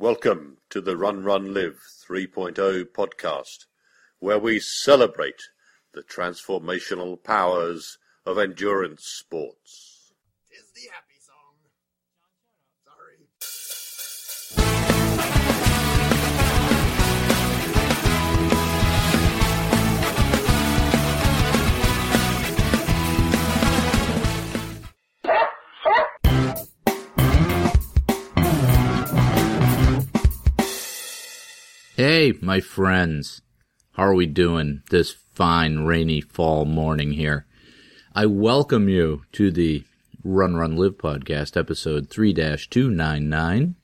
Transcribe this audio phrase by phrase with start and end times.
[0.00, 1.74] Welcome to the RunRunLive
[2.08, 3.66] 3.0 podcast,
[4.20, 5.42] where we celebrate
[5.92, 10.12] the transformational powers of endurance sports.
[32.00, 33.42] Hey, my friends.
[33.94, 37.44] How are we doing this fine rainy fall morning here?
[38.14, 39.82] I welcome you to the
[40.24, 43.74] RunRunLive podcast, episode 3 299,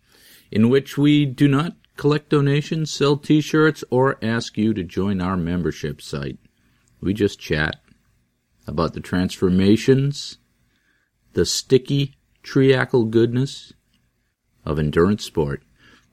[0.53, 5.21] in which we do not collect donations, sell t shirts, or ask you to join
[5.21, 6.39] our membership site.
[7.01, 7.81] We just chat
[8.65, 10.39] about the transformations,
[11.33, 13.73] the sticky triacle goodness
[14.65, 15.65] of endurance sport.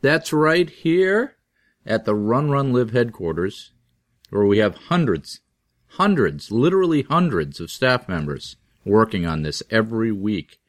[0.02, 1.36] That's right here
[1.86, 3.72] at the RunRunLive headquarters,
[4.30, 5.42] where we have hundreds,
[5.88, 8.56] hundreds, literally hundreds of staff members
[8.86, 10.60] working on this every week.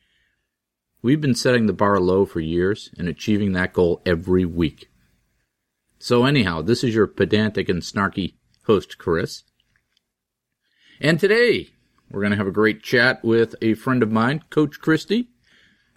[1.02, 4.88] We've been setting the bar low for years and achieving that goal every week.
[5.98, 8.34] So, anyhow, this is your pedantic and snarky
[8.66, 9.42] host, Chris.
[11.00, 11.70] And today,
[12.10, 15.28] we're going to have a great chat with a friend of mine, Coach Kristie.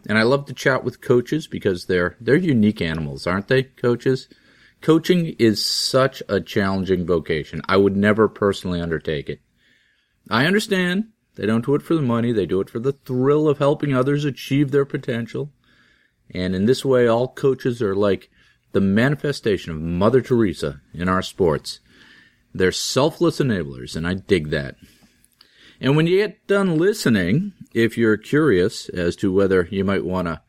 [0.07, 4.29] And I love to chat with coaches because they're they're unique animals, aren't they, coaches?
[4.81, 7.61] Coaching is such a challenging vocation.
[7.67, 9.41] I would never personally undertake it.
[10.29, 13.47] I understand they don't do it for the money, they do it for the thrill
[13.47, 15.51] of helping others achieve their potential.
[16.31, 18.29] And in this way, all coaches are like
[18.71, 21.79] the manifestation of Mother Teresa in our sports.
[22.53, 24.75] They're selfless enablers, and I dig that.
[25.81, 30.27] And when you get done listening, if you're curious as to whether you might want
[30.29, 30.41] to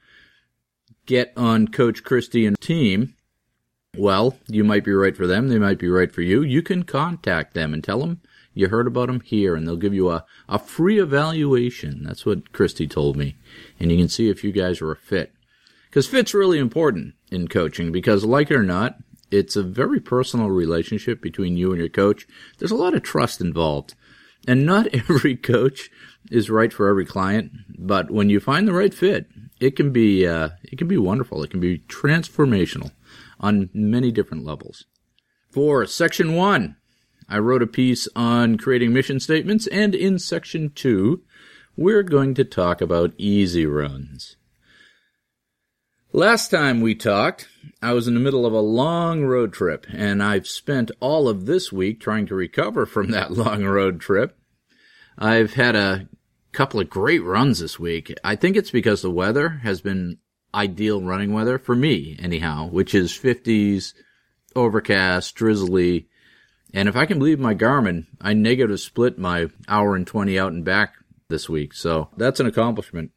[1.04, 3.15] get on Coach Kristie and team,
[3.98, 5.48] well, you might be right for them.
[5.48, 6.42] They might be right for you.
[6.42, 8.20] You can contact them and tell them
[8.56, 12.02] you heard about them here, and they'll give you a, a free evaluation.
[12.02, 13.36] That's what Kristie told me.
[13.78, 15.34] And you can see if you guys are a fit.
[15.90, 18.96] Because fit's really important in coaching because, like it or not,
[19.30, 22.26] it's a very personal relationship between you and your coach.
[22.58, 23.94] There's a lot of trust involved.
[24.48, 25.90] And not every coach
[26.30, 29.26] is right for every client, but when you find the right fit,
[29.60, 31.42] it can be uh, it can be wonderful.
[31.42, 32.90] It can be transformational
[33.40, 34.84] on many different levels.
[35.50, 36.76] For section one,
[37.28, 41.22] I wrote a piece on creating mission statements, and in section two,
[41.76, 44.36] we're going to talk about easy runs.
[46.12, 47.48] Last time we talked,
[47.82, 51.46] I was in the middle of a long road trip, and I've spent all of
[51.46, 54.38] this week trying to recover from that long road trip.
[55.18, 56.08] I've had a
[56.52, 58.14] couple of great runs this week.
[58.24, 60.18] I think it's because the weather has been
[60.56, 63.92] ideal running weather for me, anyhow, which is 50s,
[64.56, 66.08] overcast, drizzly.
[66.72, 70.52] And if I can believe my Garmin, I negative split my hour and 20 out
[70.52, 70.94] and back
[71.28, 71.74] this week.
[71.74, 73.12] So that's an accomplishment.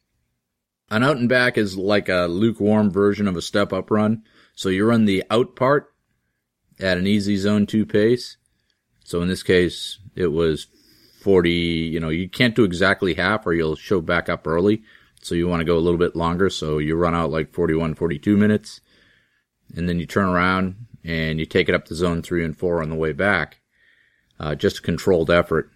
[0.91, 4.23] An out and back is like a lukewarm version of a step up run.
[4.55, 5.93] So you run the out part
[6.79, 8.37] at an easy zone two pace.
[9.03, 10.67] So in this case, it was
[11.21, 14.83] 40, you know, you can't do exactly half or you'll show back up early.
[15.21, 16.49] So you want to go a little bit longer.
[16.49, 18.81] So you run out like 41, 42 minutes
[19.75, 22.81] and then you turn around and you take it up to zone three and four
[22.81, 23.59] on the way back.
[24.39, 25.71] Uh, just controlled effort.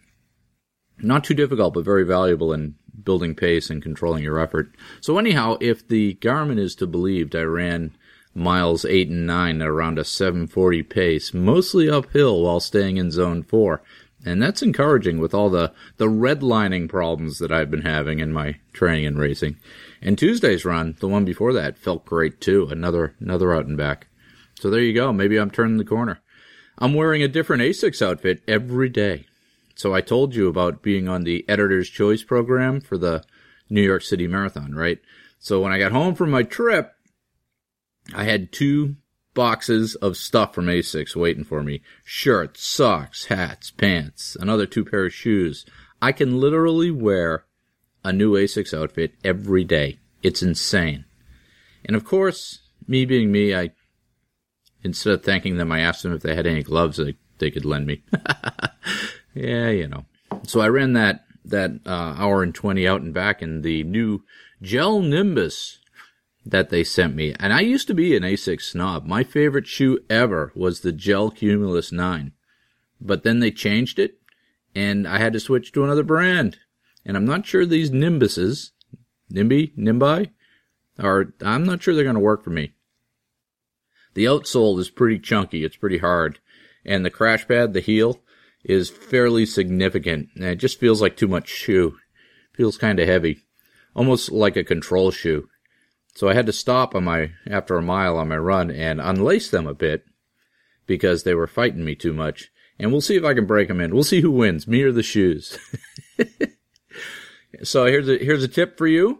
[0.98, 4.76] Not too difficult, but very valuable in building pace and controlling your effort.
[5.02, 7.96] So anyhow, if the Garmin is to be believed, I ran
[8.34, 13.44] miles eight and nine at around a 740 pace, mostly uphill while staying in zone
[13.44, 13.81] four.
[14.25, 18.57] And that's encouraging with all the, the redlining problems that I've been having in my
[18.72, 19.57] training and racing.
[20.01, 22.67] And Tuesday's run, the one before that, felt great too.
[22.72, 24.07] Another, another out and back.
[24.59, 25.12] So there you go.
[25.12, 26.22] Maybe I'm turning the corner.
[26.78, 29.25] I'm wearing a different ASICS outfit every day.
[29.75, 33.23] So I told you about being on the editor's choice program for the
[33.69, 35.00] New York City Marathon, right?
[35.39, 36.94] So when I got home from my trip,
[38.13, 38.95] I had two
[39.33, 41.81] boxes of stuff from ASICS waiting for me.
[42.03, 45.65] Shirts, socks, hats, pants, another two pair of shoes.
[46.01, 47.45] I can literally wear
[48.03, 50.00] a new ASICS outfit every day.
[50.21, 51.06] It's insane.
[51.85, 53.71] And of course, me being me, I,
[54.83, 57.65] instead of thanking them, I asked them if they had any gloves they, they could
[57.65, 58.03] lend me.
[59.33, 60.06] yeah, you know.
[60.45, 64.24] So I ran that, that, uh, hour and 20 out and back in the new
[64.62, 65.79] Gel Nimbus
[66.45, 67.34] that they sent me.
[67.40, 69.06] And I used to be an ASICS snob.
[69.06, 72.34] My favorite shoe ever was the Gel Cumulus 9.
[73.00, 74.19] But then they changed it
[74.75, 76.57] and I had to switch to another brand.
[77.06, 78.72] And I'm not sure these Nimbuses,
[79.31, 80.31] Nimby, Nimbi,
[81.00, 82.74] are, I'm not sure they're going to work for me.
[84.13, 85.63] The outsole is pretty chunky.
[85.63, 86.39] It's pretty hard.
[86.86, 88.22] And the crash pad, the heel,
[88.63, 90.30] is fairly significant.
[90.36, 91.98] And it just feels like too much shoe.
[92.54, 93.42] Feels kind of heavy.
[93.96, 95.50] Almost like a control shoe.
[96.15, 99.50] So I had to stop on my, after a mile on my run and unlace
[99.50, 100.06] them a bit
[100.86, 102.51] because they were fighting me too much.
[102.77, 103.94] And we'll see if I can break them in.
[103.94, 105.57] We'll see who wins, me or the shoes.
[107.63, 109.19] so here's a, here's a tip for you.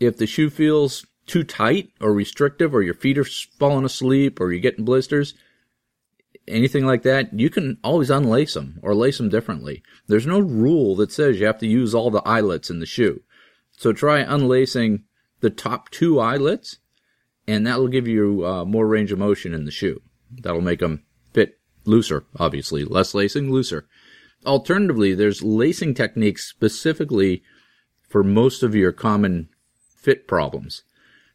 [0.00, 4.52] If the shoe feels too tight or restrictive or your feet are falling asleep or
[4.52, 5.34] you're getting blisters,
[6.46, 9.82] anything like that, you can always unlace them or lace them differently.
[10.06, 13.22] There's no rule that says you have to use all the eyelets in the shoe.
[13.72, 15.04] So try unlacing
[15.44, 16.78] the top two eyelets
[17.46, 20.00] and that will give you uh, more range of motion in the shoe.
[20.30, 21.04] That'll make them
[21.34, 22.82] fit looser, obviously.
[22.82, 23.86] Less lacing, looser.
[24.46, 27.42] Alternatively, there's lacing techniques specifically
[28.08, 29.50] for most of your common
[29.94, 30.82] fit problems.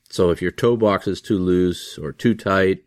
[0.09, 2.79] So if your toe box is too loose or too tight,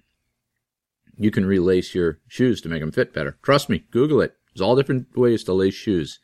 [1.16, 3.38] you can relace your shoes to make them fit better.
[3.42, 4.34] Trust me, Google it.
[4.52, 6.18] There's all different ways to lace shoes.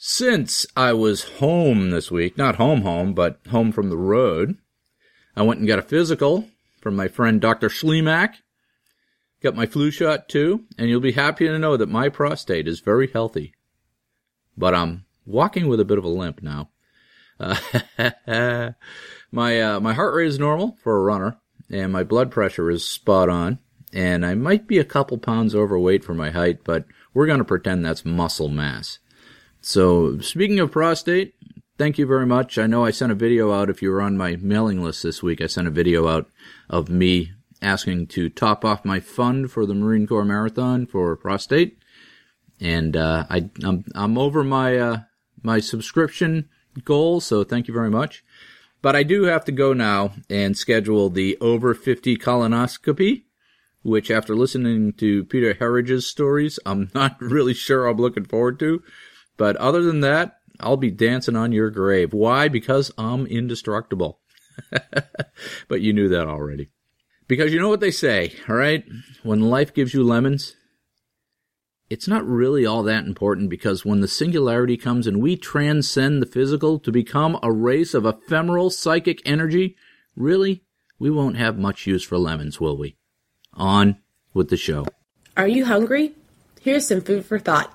[0.00, 4.56] Since I was home this week, not home home, but home from the road,
[5.34, 6.48] I went and got a physical
[6.80, 7.68] from my friend Dr.
[7.68, 8.34] Schlemak.
[9.42, 12.78] Got my flu shot too, and you'll be happy to know that my prostate is
[12.78, 13.54] very healthy.
[14.56, 16.70] But I'm walking with a bit of a limp now.
[17.40, 17.56] Uh,
[19.32, 21.40] my uh, my heart rate is normal for a runner,
[21.70, 23.58] and my blood pressure is spot on.
[23.92, 26.84] And I might be a couple pounds overweight for my height, but
[27.14, 29.00] we're going to pretend that's muscle mass.
[29.60, 31.34] So, speaking of prostate,
[31.78, 32.58] thank you very much.
[32.58, 33.70] I know I sent a video out.
[33.70, 36.28] If you were on my mailing list this week, I sent a video out
[36.70, 41.78] of me asking to top off my fund for the Marine Corps Marathon for prostate,
[42.60, 44.98] and uh, I, I'm I'm over my uh,
[45.42, 46.48] my subscription
[46.84, 48.24] goal, so thank you very much.
[48.80, 53.24] But I do have to go now and schedule the over 50 colonoscopy,
[53.82, 58.82] which after listening to Peter Herridge's stories, I'm not really sure I'm looking forward to.
[59.38, 62.12] But other than that, I'll be dancing on your grave.
[62.12, 62.48] Why?
[62.48, 64.20] Because I'm indestructible.
[65.68, 66.68] but you knew that already.
[67.28, 68.84] Because you know what they say, all right?
[69.22, 70.56] When life gives you lemons,
[71.90, 76.26] it's not really all that important because when the singularity comes and we transcend the
[76.26, 79.76] physical to become a race of ephemeral psychic energy,
[80.16, 80.64] really,
[80.98, 82.96] we won't have much use for lemons, will we?
[83.54, 83.98] On
[84.34, 84.86] with the show.
[85.36, 86.14] Are you hungry?
[86.60, 87.72] Here's some food for thought.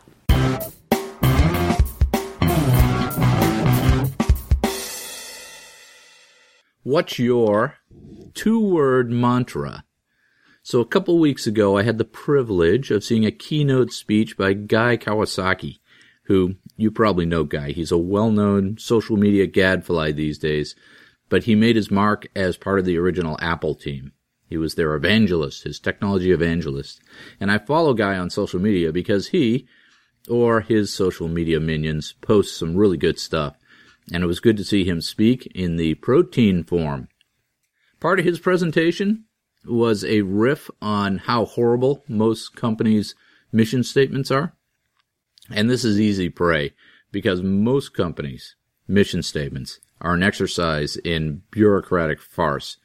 [6.85, 7.75] What's your
[8.33, 9.85] two word mantra?
[10.63, 14.51] So a couple weeks ago, I had the privilege of seeing a keynote speech by
[14.51, 15.80] Guy Kawasaki,
[16.24, 17.71] who you probably know Guy.
[17.71, 20.75] He's a well-known social media gadfly these days,
[21.30, 24.12] but he made his mark as part of the original Apple team.
[24.50, 27.01] He was their evangelist, his technology evangelist.
[27.39, 29.68] And I follow Guy on social media because he,
[30.27, 33.56] or his social media minions, posts some really good stuff
[34.11, 37.07] and it was good to see him speak in the protein form.
[38.00, 39.25] Part of his presentation
[39.65, 43.15] was a riff on how horrible most companies'
[43.51, 44.53] mission statements are.
[45.50, 46.73] And this is easy prey
[47.11, 48.55] because most companies'
[48.88, 52.77] mission statements are an exercise in bureaucratic farce.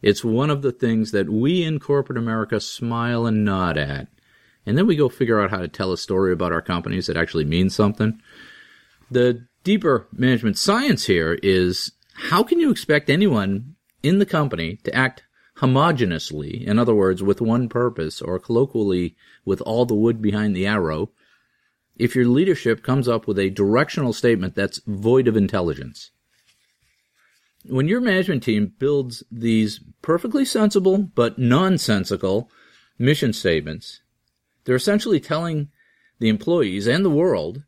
[0.00, 4.08] It's one of the things that we in corporate America smile and nod at.
[4.64, 7.16] And then we go figure out how to tell a story about our companies that
[7.16, 8.20] actually means something.
[9.10, 14.94] The deeper management science here is how can you expect anyone in the company to
[14.94, 15.24] act
[15.58, 20.66] homogenously, in other words, with one purpose, or colloquially, with all the wood behind the
[20.66, 21.10] arrow,
[21.96, 26.10] if your leadership comes up with a directional statement that's void of intelligence?
[27.64, 32.50] When your management team builds these perfectly sensible but nonsensical
[32.98, 34.00] mission statements,
[34.64, 35.68] they're essentially telling
[36.18, 37.62] the employees and the world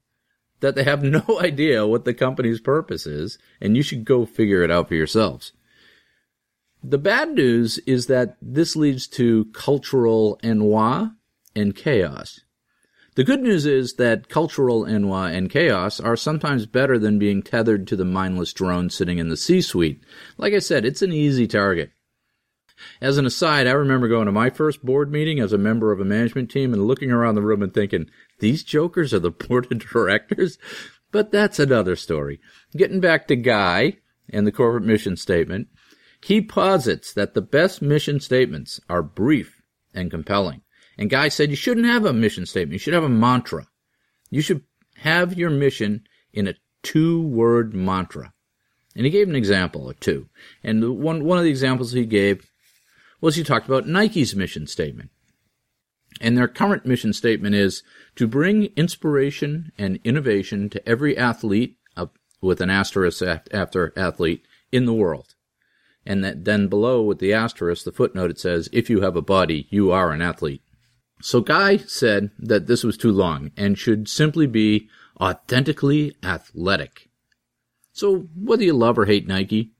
[0.60, 4.62] that they have no idea what the company's purpose is, and you should go figure
[4.62, 5.52] it out for yourselves.
[6.82, 11.10] The bad news is that this leads to cultural ennui
[11.56, 12.40] and chaos.
[13.14, 17.86] The good news is that cultural ennui and chaos are sometimes better than being tethered
[17.86, 20.02] to the mindless drone sitting in the C-suite.
[20.36, 21.92] Like I said, it's an easy target.
[23.00, 26.00] As an aside, I remember going to my first board meeting as a member of
[26.00, 28.10] a management team and looking around the room and thinking,
[28.44, 30.58] these jokers are the board of directors?
[31.10, 32.40] But that's another story.
[32.76, 33.98] Getting back to Guy
[34.28, 35.68] and the corporate mission statement,
[36.22, 39.62] he posits that the best mission statements are brief
[39.94, 40.62] and compelling.
[40.98, 42.74] And Guy said you shouldn't have a mission statement.
[42.74, 43.68] You should have a mantra.
[44.30, 44.62] You should
[44.98, 48.32] have your mission in a two word mantra.
[48.94, 50.28] And he gave an example or two.
[50.62, 52.50] And one, one of the examples he gave
[53.20, 55.10] was he talked about Nike's mission statement.
[56.20, 57.82] And their current mission statement is
[58.16, 62.06] to bring inspiration and innovation to every athlete, uh,
[62.40, 65.34] with an asterisk after athlete, in the world.
[66.06, 69.22] And that then below with the asterisk, the footnote, it says, if you have a
[69.22, 70.62] body, you are an athlete.
[71.22, 74.88] So Guy said that this was too long and should simply be
[75.20, 77.08] authentically athletic.
[77.92, 79.70] So whether you love or hate Nike,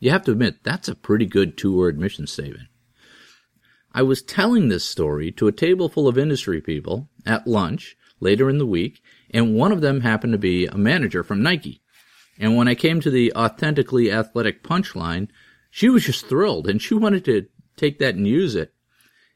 [0.00, 2.68] you have to admit that's a pretty good two word mission statement.
[3.94, 8.48] I was telling this story to a table full of industry people at lunch later
[8.48, 11.82] in the week, and one of them happened to be a manager from Nike.
[12.38, 15.28] And when I came to the authentically athletic punchline,
[15.70, 17.46] she was just thrilled and she wanted to
[17.76, 18.72] take that and use it.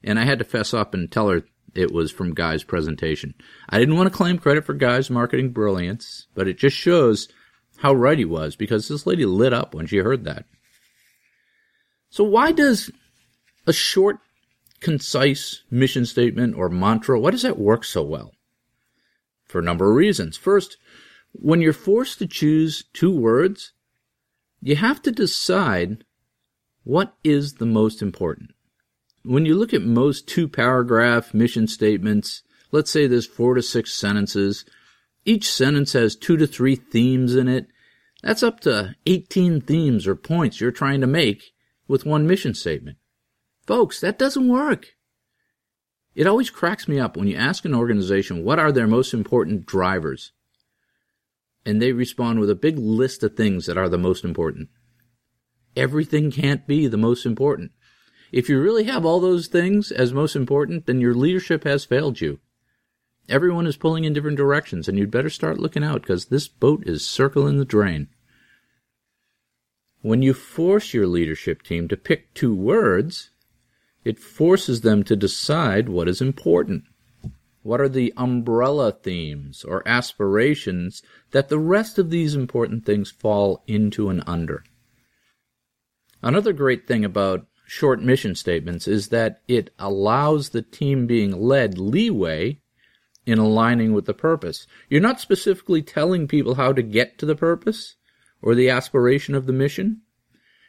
[0.03, 1.45] And I had to fess up and tell her
[1.75, 3.35] it was from Guy's presentation.
[3.69, 7.29] I didn't want to claim credit for Guy's marketing brilliance, but it just shows
[7.79, 10.47] how right he was because this lady lit up when she heard that.
[12.09, 12.91] So why does
[13.67, 14.19] a short
[14.81, 18.33] concise mission statement or mantra, why does that work so well?
[19.45, 20.37] For a number of reasons.
[20.37, 20.77] First,
[21.33, 23.73] when you're forced to choose two words,
[24.61, 26.05] you have to decide
[26.85, 28.51] what is the most important.
[29.25, 33.93] When you look at most two paragraph mission statements, let's say there's four to six
[33.93, 34.65] sentences,
[35.25, 37.67] each sentence has two to three themes in it.
[38.23, 41.53] That's up to 18 themes or points you're trying to make
[41.89, 42.99] with one mission statement.
[43.67, 44.95] Folks, that doesn't work.
[46.15, 49.67] It always cracks me up when you ask an organization what are their most important
[49.67, 50.33] drivers,
[51.65, 54.69] and they respond with a big list of things that are the most important.
[55.77, 57.73] Everything can't be the most important.
[58.33, 62.21] If you really have all those things as most important, then your leadership has failed
[62.21, 62.39] you.
[63.29, 66.85] Everyone is pulling in different directions, and you'd better start looking out because this boat
[66.87, 68.09] is circling the drain.
[70.01, 73.31] When you force your leadership team to pick two words,
[74.07, 76.85] it forces them to decide what is important.
[77.65, 83.65] What are the umbrella themes or aspirations that the rest of these important things fall
[83.67, 84.63] into and under?
[86.23, 91.77] Another great thing about short mission statements is that it allows the team being led
[91.77, 92.61] leeway
[93.27, 94.69] in aligning with the purpose.
[94.89, 97.97] You're not specifically telling people how to get to the purpose
[98.41, 100.03] or the aspiration of the mission.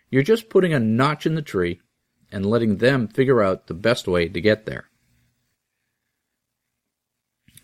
[0.09, 1.81] You're just putting a notch in the tree
[2.31, 4.89] and letting them figure out the best way to get there.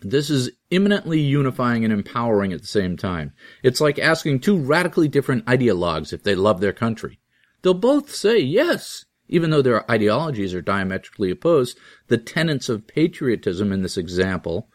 [0.00, 3.32] This is imminently unifying and empowering at the same time.
[3.62, 7.20] It's like asking two radically different ideologues if they love their country.
[7.62, 11.78] They'll both say yes, even though their ideologies are diametrically opposed.
[12.08, 14.68] The tenets of patriotism in this example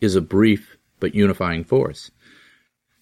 [0.00, 2.12] is a brief but unifying force.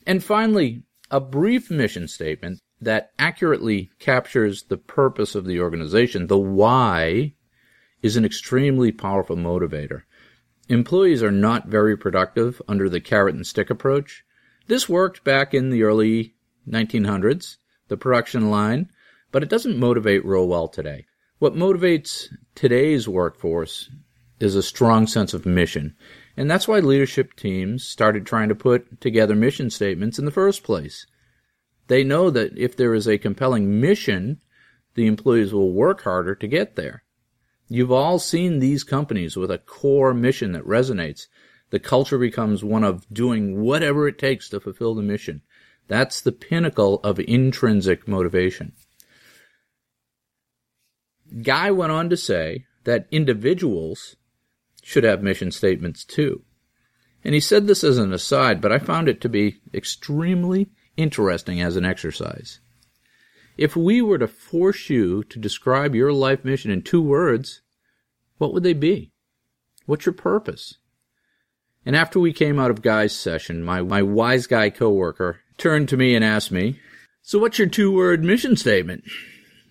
[0.06, 6.38] And finally, a brief mission statement that accurately captures the purpose of the organization, the
[6.38, 7.34] why,
[8.02, 10.02] is an extremely powerful motivator.
[10.68, 14.24] Employees are not very productive under the carrot and stick approach.
[14.66, 16.34] This worked back in the early
[16.68, 17.56] 1900s,
[17.88, 18.90] the production line,
[19.30, 21.06] but it doesn't motivate real well today.
[21.38, 23.90] What motivates today's workforce
[24.40, 25.96] is a strong sense of mission.
[26.36, 30.62] And that's why leadership teams started trying to put together mission statements in the first
[30.62, 31.06] place.
[31.86, 34.40] They know that if there is a compelling mission,
[34.94, 37.04] the employees will work harder to get there.
[37.68, 41.26] You've all seen these companies with a core mission that resonates.
[41.70, 45.42] The culture becomes one of doing whatever it takes to fulfill the mission.
[45.88, 48.72] That's the pinnacle of intrinsic motivation.
[51.42, 54.16] Guy went on to say that individuals
[54.82, 56.44] should have mission statements too.
[57.24, 61.60] And he said this as an aside, but I found it to be extremely interesting
[61.60, 62.60] as an exercise.
[63.56, 67.62] If we were to force you to describe your life mission in two words,
[68.38, 69.12] what would they be?
[69.86, 70.78] What's your purpose?
[71.86, 75.96] And after we came out of Guy's session, my, my wise guy coworker turned to
[75.96, 76.80] me and asked me,
[77.22, 79.04] So what's your two word mission statement?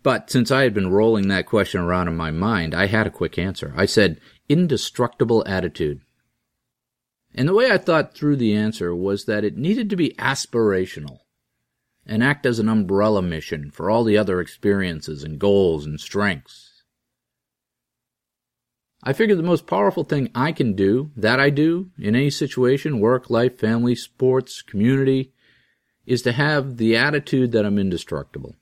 [0.04, 3.12] But since I had been rolling that question around in my mind, I had a
[3.12, 3.74] quick answer.
[3.76, 6.02] I said, indestructible attitude.
[7.36, 11.20] And the way I thought through the answer was that it needed to be aspirational
[12.06, 16.84] and act as an umbrella mission for all the other experiences and goals and strengths.
[19.02, 23.00] I figured the most powerful thing I can do, that I do, in any situation,
[23.00, 25.34] work, life, family, sports, community,
[26.06, 28.56] is to have the attitude that I'm indestructible.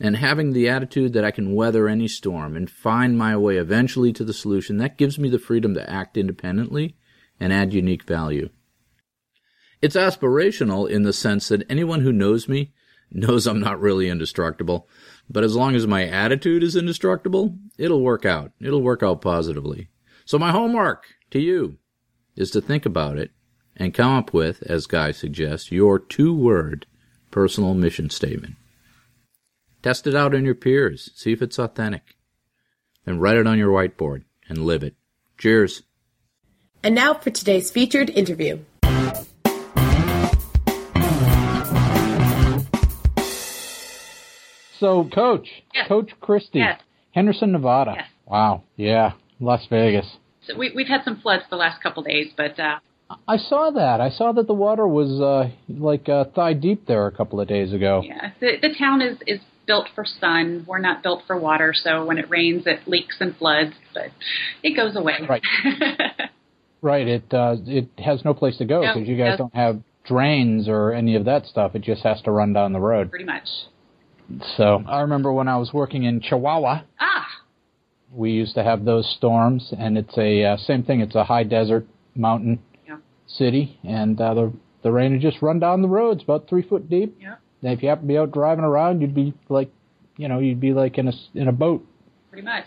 [0.00, 4.12] And having the attitude that I can weather any storm and find my way eventually
[4.14, 6.96] to the solution, that gives me the freedom to act independently
[7.40, 8.48] and add unique value.
[9.80, 12.72] It's aspirational in the sense that anyone who knows me
[13.10, 14.88] knows I'm not really indestructible.
[15.28, 18.52] But as long as my attitude is indestructible, it'll work out.
[18.60, 19.88] It'll work out positively.
[20.24, 21.78] So my homework to you
[22.36, 23.30] is to think about it
[23.76, 26.86] and come up with, as Guy suggests, your two word
[27.30, 28.54] personal mission statement.
[29.82, 31.10] Test it out on your peers.
[31.14, 32.16] See if it's authentic.
[33.04, 34.94] Then write it on your whiteboard and live it.
[35.38, 35.82] Cheers.
[36.84, 38.58] And now for today's featured interview.
[44.78, 45.86] So, Coach, Yes.
[45.88, 46.80] Coach Kristie, Yes.
[47.12, 47.92] Henderson, Nevada.
[47.96, 48.08] Yes.
[48.26, 48.62] Wow.
[48.76, 50.06] Yeah, Las Vegas.
[50.46, 52.78] So we, we've had some floods the last couple days, but uh,
[53.28, 54.00] I saw that.
[54.00, 57.46] I saw that the water was uh, like uh, thigh deep there a couple of
[57.46, 58.02] days ago.
[58.04, 60.64] yeah, the, the town is is built for sun.
[60.66, 64.08] We're not built for water, so when it rains, it leaks and floods, but
[64.64, 65.18] it goes away.
[65.28, 65.42] Right.
[66.82, 67.06] Right.
[67.06, 69.80] It uh, it has no place to go No, because you guys it don't have
[70.04, 71.74] drains or any of that stuff.
[71.76, 73.08] It just has to run down the road.
[73.10, 73.48] Pretty much.
[74.56, 77.26] So I remember when I was working in Chihuahua, Ah,
[78.12, 81.00] we used to have those storms, and it's a uh, same thing.
[81.00, 81.86] It's a high desert
[82.16, 82.96] mountain Yeah.
[83.26, 86.90] city, and uh, the the rain would just run down the roads about three foot
[86.90, 87.16] deep.
[87.20, 89.70] yeah, And if you happen to be out driving around, you'd be like,
[90.16, 91.86] you know, you'd be like in a in a boat
[92.30, 92.66] pretty much.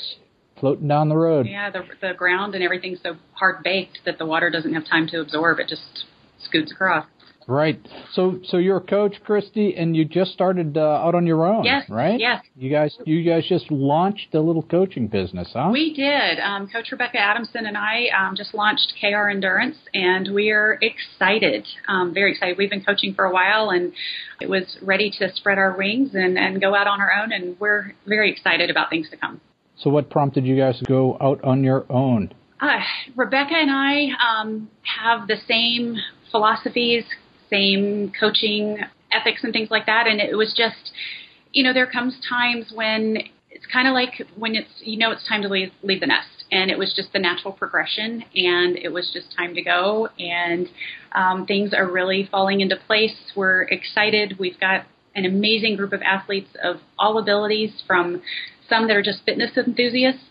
[0.60, 1.48] Floating down the road.
[1.48, 5.08] Yeah, the the ground and everything's so hard baked that the water doesn't have time
[5.08, 5.60] to absorb.
[5.60, 6.06] It just
[6.40, 7.06] scoots across.
[7.48, 7.80] Right.
[8.14, 11.64] So so you're a coach, Kristie, and you just started uh, out on your own,
[11.64, 12.20] Yes, right?
[12.20, 12.44] yes.
[12.56, 15.70] You guys you guys just launched a little coaching business, huh?
[15.72, 16.40] We did.
[16.40, 22.14] Um, Coach Rebecca Adamson and I um, just launched KR Endurance, and we're excited, um,
[22.16, 22.58] very excited.
[22.58, 23.94] We've been coaching for a while, and
[24.42, 27.60] it was ready to spread our wings and, and go out on our own, and
[27.60, 29.40] we're very excited about things to come.
[29.78, 32.34] So what prompted you guys to go out on your own?
[32.60, 32.80] Uh,
[33.16, 35.98] Rebecca and I um, have the same
[36.32, 37.04] philosophies,
[37.50, 38.80] same coaching
[39.12, 40.08] ethics, and things like that.
[40.08, 40.92] And it was just,
[41.52, 43.18] you know, there comes times when
[43.50, 46.30] it's kind of like when it's, you know, it's time to leave, leave the nest.
[46.52, 50.10] And it was just the natural progression, and it was just time to go.
[50.20, 50.70] And
[51.14, 53.16] um, things are really falling into place.
[53.36, 54.38] We're excited.
[54.40, 54.86] We've got
[55.16, 58.22] an amazing group of athletes of all abilities, from
[58.70, 60.22] some that are just fitness enthusiasts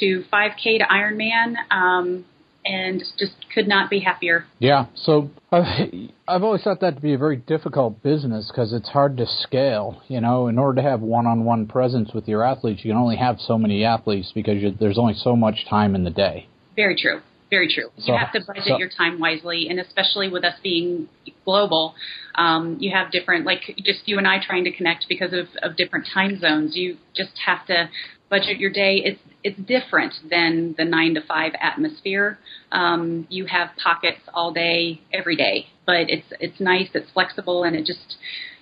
[0.00, 2.24] to 5K to Ironman, um,
[2.64, 4.44] and just could not be happier.
[4.58, 4.86] Yeah.
[4.94, 5.90] So I've,
[6.28, 10.02] I've always thought that to be a very difficult business because it's hard to scale.
[10.08, 13.38] You know, in order to have one-on-one presence with your athletes, you can only have
[13.40, 16.48] so many athletes because you, there's only so much time in the day.
[16.76, 17.20] Very true.
[17.52, 17.90] Very true.
[17.98, 21.06] You So- have to budget so- your time wisely, and especially with us being
[21.44, 21.94] global,
[22.36, 25.76] um, you have different, like just you and I trying to connect because of, of
[25.76, 26.74] different time zones.
[26.74, 27.90] You just have to
[28.30, 29.02] budget your day.
[29.04, 32.38] It's it's different than the nine to five atmosphere.
[32.70, 36.88] Um, you have pockets all day, every day, but it's it's nice.
[36.94, 38.16] It's flexible, and it just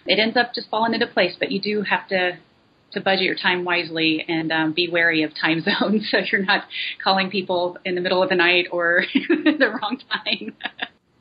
[0.05, 1.37] it ends up just falling into place.
[1.39, 2.39] But you do have to
[2.93, 6.65] to budget your time wisely and um, be wary of time zones so you're not
[7.03, 10.55] calling people in the middle of the night or the wrong time.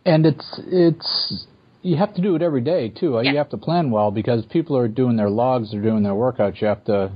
[0.05, 1.45] And it's it's
[1.82, 3.19] you have to do it every day too.
[3.23, 3.32] Yeah.
[3.32, 6.62] You have to plan well because people are doing their logs, they're doing their workouts.
[6.62, 7.12] You have to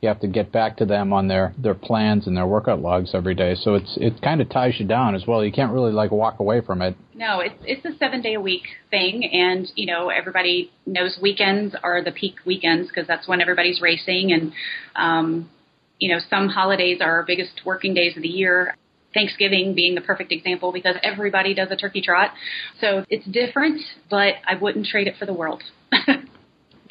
[0.00, 3.10] you have to get back to them on their their plans and their workout logs
[3.14, 3.54] every day.
[3.54, 5.44] So it's it kind of ties you down as well.
[5.44, 6.96] You can't really like walk away from it.
[7.14, 11.74] no, it's it's a seven day a week thing, and you know everybody knows weekends
[11.82, 14.52] are the peak weekends because that's when everybody's racing, and
[14.94, 15.50] um,
[15.98, 18.76] you know some holidays are our biggest working days of the year.
[19.14, 22.30] Thanksgiving being the perfect example because everybody does a turkey trot.
[22.78, 23.80] So it's different,
[24.10, 25.62] but I wouldn't trade it for the world.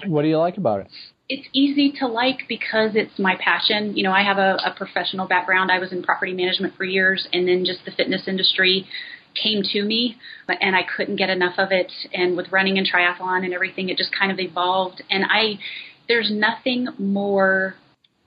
[0.06, 0.88] What do you like about it?
[1.30, 3.98] It's easy to like because it's my passion.
[3.98, 5.72] You know, I have a, a professional background.
[5.72, 8.88] I was in property management for years, and then just the fitness industry
[9.42, 11.92] came to me, and I couldn't get enough of it.
[12.14, 15.04] And with running and triathlon and everything, it just kind of evolved.
[15.10, 15.60] And I,
[16.08, 17.76] there's nothing more.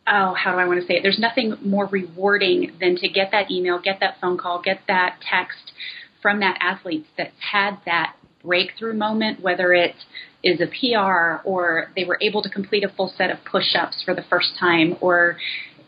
[0.07, 1.03] Oh, how do I want to say it?
[1.03, 5.19] There's nothing more rewarding than to get that email, get that phone call, get that
[5.29, 5.73] text
[6.21, 9.95] from that athlete that's had that breakthrough moment, whether it
[10.42, 14.14] is a PR or they were able to complete a full set of push-ups for
[14.14, 15.37] the first time or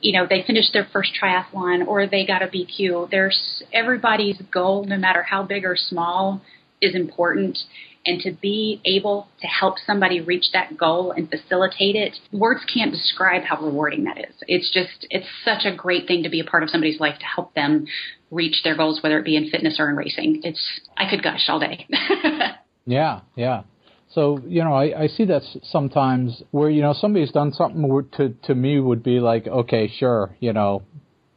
[0.01, 4.85] you know they finished their first triathlon or they got a BQ there's everybody's goal
[4.85, 6.43] no matter how big or small
[6.83, 7.57] is important.
[8.05, 12.91] And to be able to help somebody reach that goal and facilitate it words can't
[12.91, 14.35] describe how rewarding that is.
[14.49, 17.25] It's just it's such a great thing to be a part of somebody's life to
[17.25, 17.87] help them
[18.33, 20.41] reach their goals whether it be in fitness or in racing.
[20.43, 21.87] It's i could gush all day.
[22.85, 23.63] Yeah, yeah.
[24.15, 28.31] So you know, I, I see that sometimes where you know somebody's done something to
[28.45, 30.83] to me would be like, okay, sure, you know,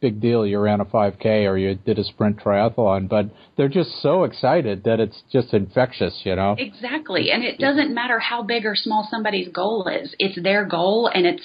[0.06, 3.90] big deal you ran a 5K or you did a sprint triathlon, but they're just
[4.02, 6.54] so excited that it's just infectious, you know?
[6.56, 7.32] Exactly.
[7.32, 10.14] And it doesn't matter how big or small somebody's goal is.
[10.20, 11.42] It's their goal and it's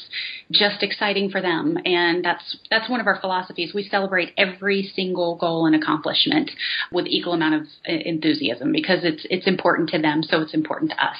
[0.52, 1.76] just exciting for them.
[1.86, 3.74] And that's, that's one of our philosophies.
[3.74, 6.52] We celebrate every single goal and accomplishment
[6.92, 10.22] with equal amount of enthusiasm because it's, it's important to them.
[10.22, 11.18] So it's important to us.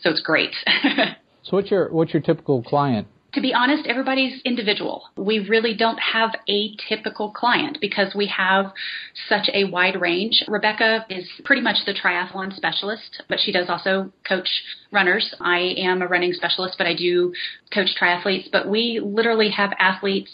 [0.00, 0.54] So it's great.
[1.44, 3.06] so what's your, what's your typical client?
[3.32, 5.04] To be honest, everybody's individual.
[5.16, 8.72] We really don't have a typical client because we have
[9.28, 10.42] such a wide range.
[10.48, 14.48] Rebecca is pretty much the triathlon specialist, but she does also coach
[14.92, 15.34] runners.
[15.40, 17.32] I am a running specialist, but I do
[17.72, 18.50] coach triathletes.
[18.50, 20.30] But we literally have athletes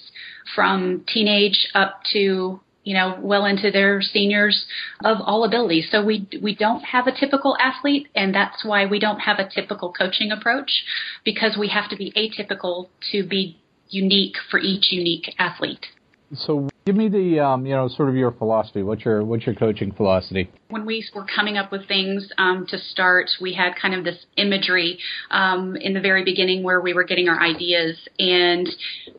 [0.54, 4.64] from teenage up to you know, well into their seniors
[5.05, 5.88] of all abilities.
[5.90, 9.49] So we we don't have a typical athlete, and that's why we don't have a
[9.49, 10.85] typical coaching approach
[11.25, 15.87] because we have to be atypical to be unique for each unique athlete.
[16.33, 18.85] So give me the um, you know sort of your philosophy.
[18.85, 20.49] What's your what's your coaching philosophy?
[20.68, 24.27] When we were coming up with things um, to start, we had kind of this
[24.37, 25.01] imagery
[25.33, 28.68] um, in the very beginning where we were getting our ideas, and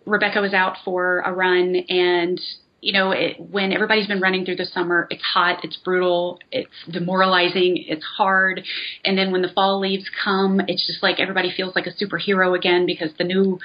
[0.05, 2.39] Rebecca was out for a run and
[2.79, 6.69] you know, it, when everybody's been running through the summer, it's hot, it's brutal, it's
[6.91, 8.63] demoralizing, it's hard.
[9.03, 12.55] And then when the fall leaves come, it's just like everybody feels like a superhero
[12.55, 13.59] again because the new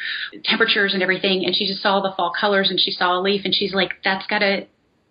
[0.44, 1.44] temperatures and everything.
[1.44, 3.94] And she just saw the fall colors and she saw a leaf and she's like,
[4.02, 4.66] that's got to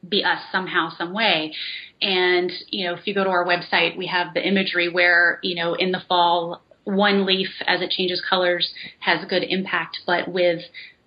[0.08, 1.54] be us somehow, some way.
[2.02, 5.56] And, you know, if you go to our website, we have the imagery where, you
[5.56, 10.28] know, in the fall, one leaf as it changes colors has a good impact, but
[10.28, 10.62] with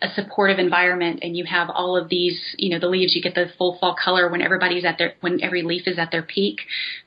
[0.04, 3.34] a supportive environment and you have all of these, you know, the leaves, you get
[3.34, 6.58] the full fall color when everybody's at their, when every leaf is at their peak,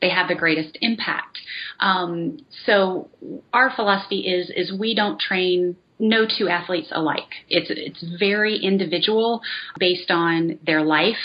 [0.01, 1.37] they have the greatest impact.
[1.79, 3.09] Um, so
[3.53, 7.33] our philosophy is, is we don't train no two athletes alike.
[7.49, 9.41] It's it's very individual
[9.79, 11.15] based on their life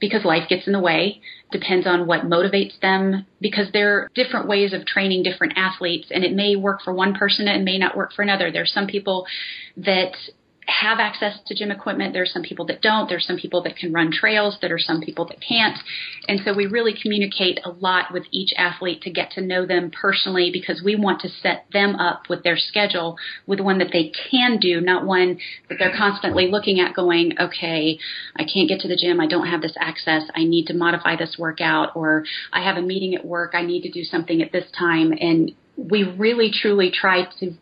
[0.00, 1.20] because life gets in the way.
[1.52, 6.24] Depends on what motivates them because there are different ways of training different athletes and
[6.24, 8.50] it may work for one person and it may not work for another.
[8.50, 9.24] There's some people
[9.76, 10.14] that
[10.68, 12.12] have access to gym equipment.
[12.12, 13.08] There's some people that don't.
[13.08, 14.58] There's some people that can run trails.
[14.60, 15.78] There are some people that can't.
[16.28, 19.90] And so we really communicate a lot with each athlete to get to know them
[19.90, 24.12] personally because we want to set them up with their schedule with one that they
[24.30, 25.38] can do, not one
[25.70, 27.98] that they're constantly looking at going, okay,
[28.36, 29.20] I can't get to the gym.
[29.20, 30.24] I don't have this access.
[30.34, 33.52] I need to modify this workout or I have a meeting at work.
[33.54, 35.12] I need to do something at this time.
[35.18, 37.54] And we really truly try to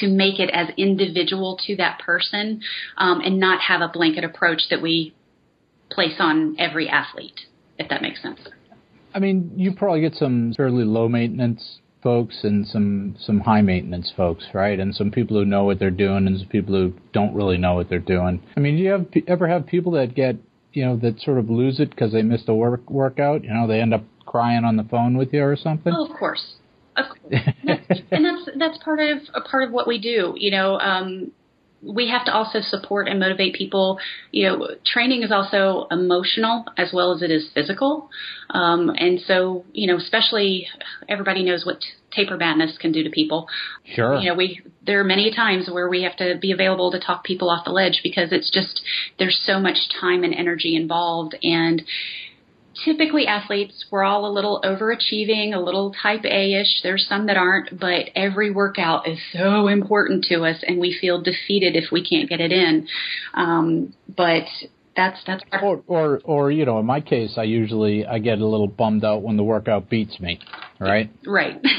[0.00, 2.60] to make it as individual to that person
[2.96, 5.14] um, and not have a blanket approach that we
[5.90, 7.40] place on every athlete,
[7.78, 8.40] if that makes sense.
[9.14, 14.12] I mean, you probably get some fairly low maintenance folks and some some high maintenance
[14.16, 14.78] folks, right?
[14.78, 17.74] And some people who know what they're doing and some people who don't really know
[17.74, 18.42] what they're doing.
[18.56, 20.36] I mean, do you have ever have people that get
[20.72, 23.42] you know that sort of lose it because they missed a work workout?
[23.42, 25.92] You know, they end up crying on the phone with you or something.
[25.96, 26.56] Oh, of course.
[26.96, 27.42] of course.
[28.10, 30.34] and that's that's part of a part of what we do.
[30.36, 31.32] You know, um,
[31.82, 33.98] we have to also support and motivate people.
[34.30, 38.10] You know, training is also emotional as well as it is physical.
[38.50, 40.68] Um, and so, you know, especially
[41.08, 41.78] everybody knows what
[42.12, 43.48] taper madness can do to people.
[43.84, 44.16] Sure.
[44.16, 47.24] You know, we there are many times where we have to be available to talk
[47.24, 48.80] people off the ledge because it's just
[49.18, 51.82] there's so much time and energy involved and
[52.84, 56.82] typically athletes, we're all a little overachieving, a little type A ish.
[56.82, 61.20] There's some that aren't, but every workout is so important to us and we feel
[61.20, 62.88] defeated if we can't get it in.
[63.34, 64.44] Um, but
[64.96, 68.46] that's that's or, or or you know in my case i usually i get a
[68.46, 70.40] little bummed out when the workout beats me
[70.80, 71.10] right?
[71.26, 71.60] Right.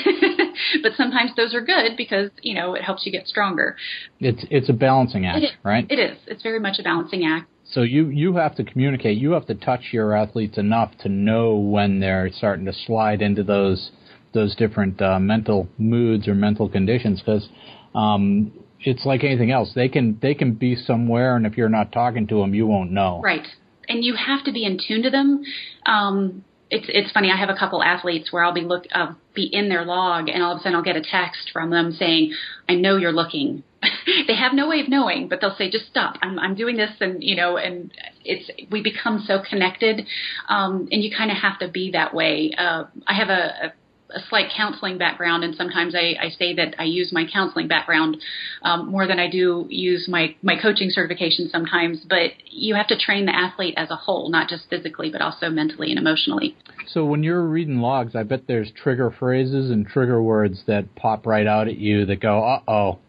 [0.81, 3.75] But sometimes those are good because you know it helps you get stronger.
[4.19, 5.86] It's it's a balancing act right?
[5.89, 6.17] It is.
[6.25, 9.17] It's very much a balancing act so you you have to communicate.
[9.17, 13.43] You have to touch your athletes enough to know when they're starting to slide into
[13.43, 13.91] those
[14.34, 17.47] those different uh, mental moods or mental conditions because
[17.93, 19.71] um, it's like anything else.
[19.75, 22.91] They can they can be somewhere, and if you're not talking to them, you won't
[22.91, 23.19] know.
[23.21, 23.47] Right,
[23.89, 25.43] and you have to be in tune to them.
[25.86, 27.32] Um, it's it's funny.
[27.32, 30.43] I have a couple athletes where I'll be look uh, be in their log, and
[30.43, 32.34] all of a sudden I'll get a text from them saying,
[32.67, 33.63] "I know you're looking."
[34.27, 36.17] they have no way of knowing, but they'll say, "Just stop.
[36.21, 37.91] I'm I'm doing this," and you know, and
[38.25, 40.06] it's we become so connected,
[40.49, 42.51] um, and you kind of have to be that way.
[42.58, 43.73] Uh, I have a, a
[44.10, 48.17] a slight counseling background, and sometimes I, I say that I use my counseling background
[48.62, 52.06] um, more than I do use my my coaching certification sometimes.
[52.08, 55.50] But you have to train the athlete as a whole, not just physically, but also
[55.50, 56.56] mentally and emotionally.
[56.88, 61.26] So when you're reading logs, I bet there's trigger phrases and trigger words that pop
[61.26, 63.00] right out at you that go, "Uh oh."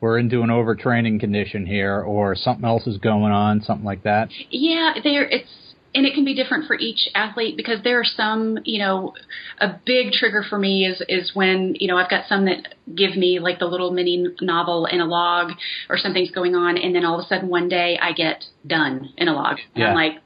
[0.00, 4.28] we're into an overtraining condition here, or something else is going on, something like that?
[4.50, 5.65] Yeah, there it's
[5.96, 9.14] and it can be different for each athlete because there are some, you know,
[9.58, 13.16] a big trigger for me is is when you know I've got some that give
[13.16, 15.52] me like the little mini novel in a log
[15.88, 19.08] or something's going on, and then all of a sudden one day I get done
[19.16, 19.88] in a log, and Yeah.
[19.88, 20.20] I'm like,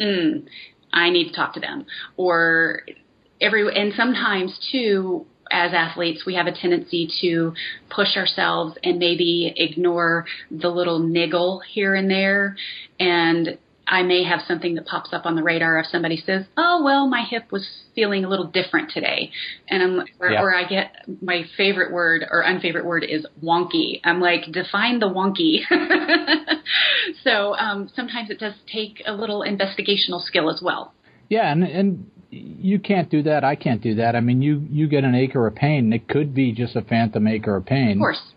[0.00, 0.46] mm,
[0.92, 1.86] I need to talk to them,
[2.16, 2.82] or
[3.40, 7.52] every and sometimes too as athletes we have a tendency to
[7.90, 12.56] push ourselves and maybe ignore the little niggle here and there.
[12.98, 13.58] And
[13.88, 17.06] I may have something that pops up on the radar if somebody says, "Oh, well,
[17.08, 19.30] my hip was feeling a little different today,"
[19.68, 20.42] and I'm or, Yeah.
[20.42, 24.00] or I get my favorite word or unfavorite word is wonky.
[24.04, 25.60] I'm like, define the wonky.
[27.24, 30.92] so um, sometimes it does take a little investigational skill as well.
[31.28, 33.44] Yeah, and and you can't do that.
[33.44, 34.16] I can't do that.
[34.16, 35.84] I mean, you you get an ache or a pain.
[35.86, 38.32] and It could be just a phantom acre of pain, Of course.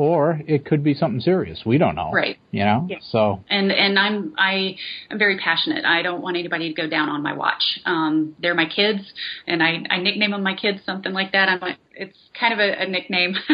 [0.00, 1.60] Or it could be something serious.
[1.66, 2.38] We don't know, Right.
[2.52, 2.98] You know, Yeah.
[3.10, 4.76] so and and I'm I
[5.10, 5.84] am very passionate.
[5.84, 7.62] I don't want anybody to go down on my watch.
[7.84, 9.00] Um, they're my kids,
[9.46, 11.48] and I I nickname them my kids something like that.
[11.50, 13.34] I'm like, it's kind of a, a nickname.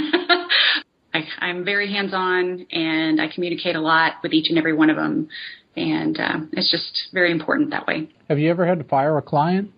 [1.14, 4.90] I, I'm very hands on, and I communicate a lot with each and every one
[4.90, 5.28] of them,
[5.76, 8.09] and uh, it's just very important that way.
[8.28, 9.70] have you ever had to fire a client?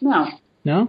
[0.00, 0.28] No,
[0.64, 0.88] No,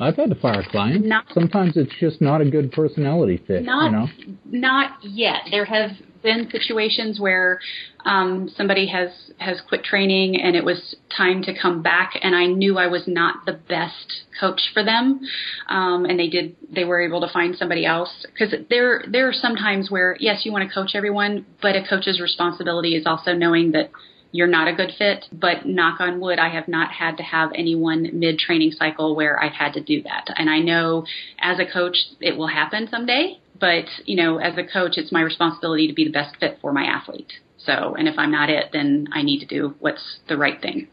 [0.00, 1.06] I've had to fire clients.
[1.06, 3.62] Not- Sometimes it's just not a good personality fit.
[3.62, 4.08] Not you know,
[4.46, 5.42] not yet.
[5.50, 5.90] There have
[6.22, 7.60] been situations where
[8.04, 12.46] um, somebody has has quit training and it was time to come back, and I
[12.46, 15.20] knew I was not the best coach for them,
[15.68, 19.32] um, and they did they were able to find somebody else because there there are
[19.32, 23.32] some times where yes you want to coach everyone, but a coach's responsibility is also
[23.32, 23.90] knowing that
[24.34, 25.26] you're not a good fit.
[25.32, 29.40] But knock on wood, I have not had to have anyone mid training cycle where
[29.40, 30.26] I've had to do that.
[30.36, 31.06] And I know
[31.38, 33.38] as a coach, it will happen someday.
[33.60, 36.72] But, you know, as a coach, it's my responsibility to be the best fit for
[36.72, 37.32] my athlete.
[37.58, 40.88] So, and if I'm not it, then I need to do what's the right thing.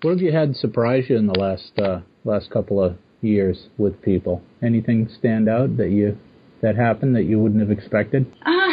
[0.00, 4.00] what have you had surprise you in the last uh, last couple of years with
[4.02, 4.40] people?
[4.62, 6.16] Anything stand out that you
[6.62, 8.32] that happened that you wouldn't have expected?
[8.46, 8.70] Uh,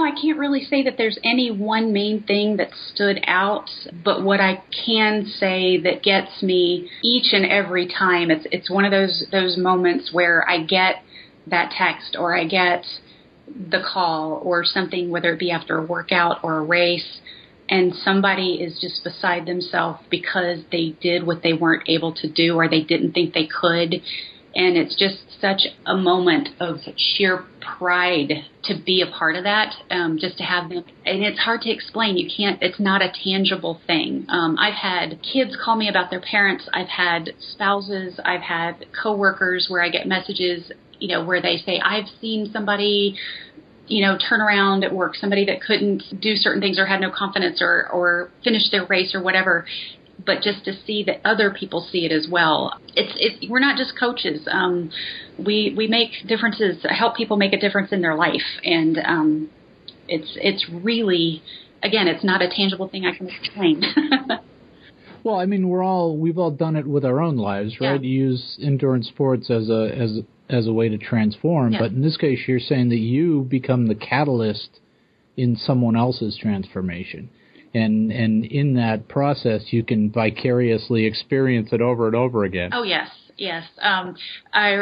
[0.00, 3.70] know, I can't really say that there's any one main thing that stood out,
[4.04, 8.84] but what I can say that gets me each and every time, it's it's one
[8.84, 11.02] of those those moments where I get
[11.46, 12.84] that text or I get
[13.46, 17.20] the call or something, whether it be after a workout or a race,
[17.68, 22.56] and somebody is just beside themselves because they did what they weren't able to do
[22.56, 24.02] or they didn't think they could.
[24.54, 27.44] And it's just such a moment of sheer
[27.78, 28.32] pride
[28.64, 30.84] to be a part of that, um, just to have them.
[31.06, 32.16] And it's hard to explain.
[32.16, 34.26] You can't, it's not a tangible thing.
[34.28, 36.68] Um, I've had kids call me about their parents.
[36.72, 38.18] I've had spouses.
[38.24, 43.16] I've had coworkers where I get messages, you know, where they say, I've seen somebody
[43.90, 47.10] you know, turn around at work, somebody that couldn't do certain things or had no
[47.10, 49.66] confidence or, or finish their race or whatever.
[50.24, 52.78] But just to see that other people see it as well.
[52.94, 54.46] It's, it's we're not just coaches.
[54.50, 54.90] Um,
[55.38, 59.50] we we make differences, help people make a difference in their life, and um,
[60.08, 61.42] it's it's really,
[61.82, 63.82] again, it's not a tangible thing I can explain.
[65.22, 68.02] Well, I mean, we're all we've all done it with our own lives, right?
[68.02, 71.80] You use endurance sports as a as as a way to transform, Yeah.
[71.80, 74.80] but in this case, you're saying that you become the catalyst
[75.36, 77.28] in someone else's transformation,
[77.74, 82.70] and and in that process, you can vicariously experience it over and over again.
[82.72, 83.64] Oh yes, yes.
[83.80, 84.16] Um,
[84.52, 84.78] I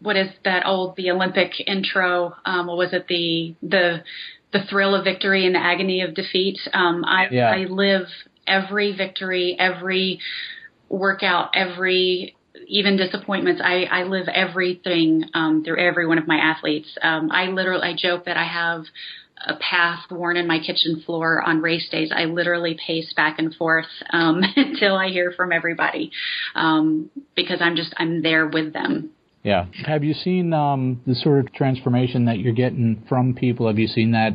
[0.00, 2.34] what is that old the Olympic intro?
[2.44, 4.02] Um, what was it the the
[4.52, 6.58] the thrill of victory and the agony of defeat?
[6.72, 7.50] Um, I Yeah.
[7.50, 8.06] I live
[8.46, 10.20] every victory, every
[10.88, 13.60] workout, every even disappointments.
[13.64, 16.88] I I live everything um, through every one of my athletes.
[17.02, 18.84] Um, I literally I joke that I have
[19.46, 22.12] a path worn in my kitchen floor on race days.
[22.14, 26.12] I literally pace back and forth um, until I hear from everybody
[26.54, 29.10] um, because I'm just I'm there with them.
[29.42, 29.66] Yeah.
[29.86, 33.66] Have you seen um, the sort of transformation that you're getting from people?
[33.68, 34.34] Have you seen that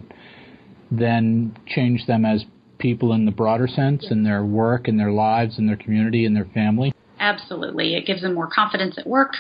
[0.90, 2.46] then change them as
[2.80, 6.34] people in the broader sense in their work, in their lives, in their community, in
[6.34, 6.95] their family?
[7.26, 9.34] Absolutely, it gives them more confidence at work.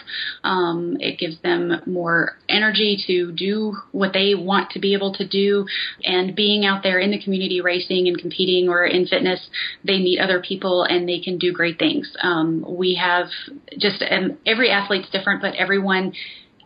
[0.44, 5.28] Um, it gives them more energy to do what they want to be able to
[5.28, 5.68] do.
[6.04, 9.40] And being out there in the community, racing and competing, or in fitness,
[9.84, 12.12] they meet other people and they can do great things.
[12.24, 13.28] Um, we have
[13.78, 16.14] just um, every athlete's different, but everyone,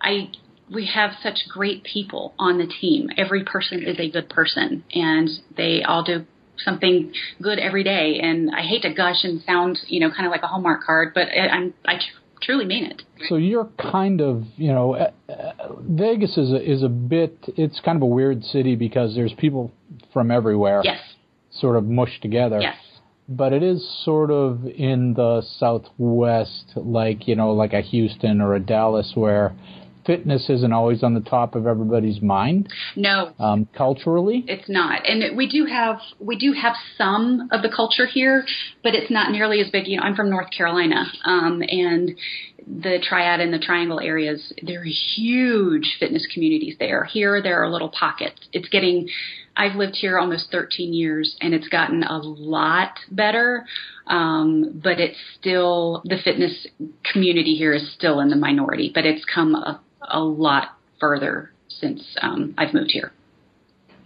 [0.02, 0.30] I
[0.74, 3.10] we have such great people on the team.
[3.18, 6.26] Every person is a good person, and they all do
[6.64, 8.20] something good every day.
[8.22, 11.14] And I hate to gush and sound, you know, kind of like a Hallmark card,
[11.14, 12.00] but I, I'm I
[12.42, 13.02] truly mean it.
[13.28, 17.38] So you're kind of, you know, uh, uh, Vegas is a, is a bit.
[17.58, 19.72] It's kind of a weird city because there's people
[20.14, 20.82] from everywhere.
[20.84, 21.02] Yes.
[21.52, 22.60] Sort of mushed together.
[22.62, 22.78] Yes.
[23.28, 28.56] But it is sort of in the southwest, like you know, like a Houston or
[28.56, 29.54] a Dallas, where
[30.10, 32.68] fitness isn't always on the top of everybody's mind.
[32.96, 35.08] No, um, culturally, it's not.
[35.08, 38.44] And we do have we do have some of the culture here,
[38.84, 39.88] but it's not nearly as big.
[39.88, 42.18] You know, I'm from North Carolina, um, and
[42.70, 47.04] the triad and the triangle areas, there are huge fitness communities there.
[47.04, 48.40] Here, there are little pockets.
[48.54, 49.10] It's getting,
[49.56, 53.66] I've lived here almost 13 years and it's gotten a lot better.
[54.08, 56.68] Um, but it's still, the fitness
[57.12, 62.02] community here is still in the minority, but it's come a, a lot further since
[62.22, 63.12] um, I've moved here.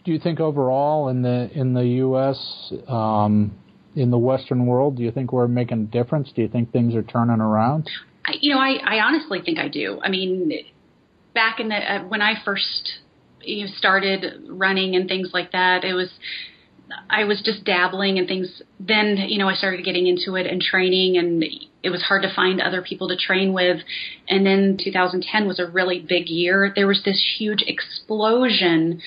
[0.06, 2.74] Do you think overall in the in the U.S.
[2.88, 3.58] Um,
[3.96, 6.32] in the Western world, do you think we're making a difference?
[6.36, 7.90] Do you think things are turning around?
[8.26, 10.00] I, you know, I, I honestly think I do.
[10.04, 10.52] I mean,
[11.34, 13.00] back in the uh, when I first
[13.42, 16.10] you know, started running and things like that, it was
[17.10, 18.62] I was just dabbling and things.
[18.80, 21.44] Then you know, I started getting into it and training, and
[21.84, 23.82] it was hard to find other people to train with.
[24.28, 26.72] And then 2010 was a really big year.
[26.76, 29.02] There was this huge explosion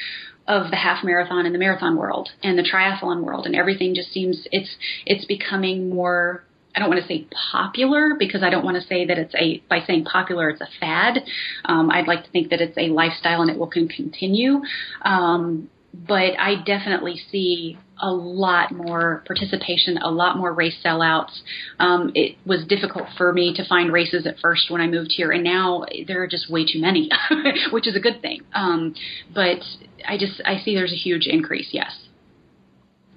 [0.46, 4.12] of the half marathon and the marathon world and the triathlon world and everything just
[4.12, 8.76] seems it's it's becoming more I don't want to say popular because I don't want
[8.76, 11.24] to say that it's a by saying popular it's a fad.
[11.64, 14.60] Um, I'd like to think that it's a lifestyle and it will continue.
[15.02, 15.70] Um,
[16.06, 21.40] but I definitely see a lot more participation, a lot more race sellouts.
[21.78, 25.30] Um, it was difficult for me to find races at first when I moved here,
[25.32, 27.10] and now there are just way too many,
[27.70, 28.42] which is a good thing.
[28.54, 28.94] Um,
[29.34, 29.60] but
[30.06, 31.68] I just I see there's a huge increase.
[31.72, 32.08] Yes.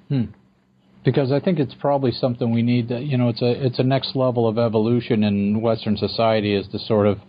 [0.07, 0.25] Hmm
[1.03, 2.89] because I think it's probably something we need.
[2.89, 6.67] To, you know, it's a it's a next level of evolution in Western society is
[6.69, 7.19] to sort of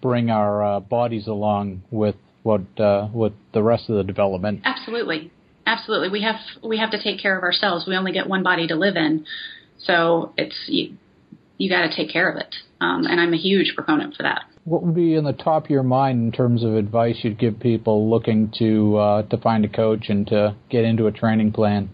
[0.00, 2.14] bring our uh, bodies along with
[2.46, 4.60] what uh, with the rest of the development.
[4.64, 5.30] Absolutely,
[5.66, 6.08] absolutely.
[6.08, 7.86] We have we have to take care of ourselves.
[7.86, 9.26] We only get one body to live in,
[9.78, 10.96] so it's you,
[11.58, 12.54] you got to take care of it.
[12.80, 14.42] Um, and I'm a huge proponent for that.
[14.64, 17.60] What would be in the top of your mind in terms of advice you'd give
[17.60, 21.90] people looking to uh, to find a coach and to get into a training plan?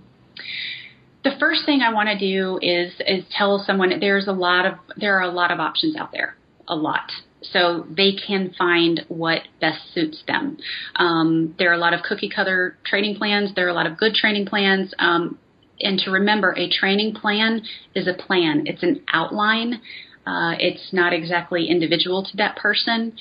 [1.24, 4.74] the first thing I want to do is is tell someone there's a lot of
[4.96, 6.36] there are a lot of options out there,
[6.68, 7.10] a lot.
[7.42, 10.58] So they can find what best suits them.
[10.96, 13.54] Um, there are a lot of cookie cutter training plans.
[13.54, 14.94] There are a lot of good training plans.
[14.98, 15.38] Um,
[15.80, 17.62] and to remember, a training plan
[17.94, 18.64] is a plan.
[18.66, 19.80] It's an outline.
[20.26, 23.14] Uh, it's not exactly individual to that person.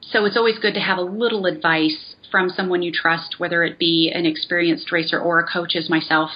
[0.00, 3.78] So it's always good to have a little advice from someone you trust, whether it
[3.78, 6.30] be an experienced racer or a coach as myself,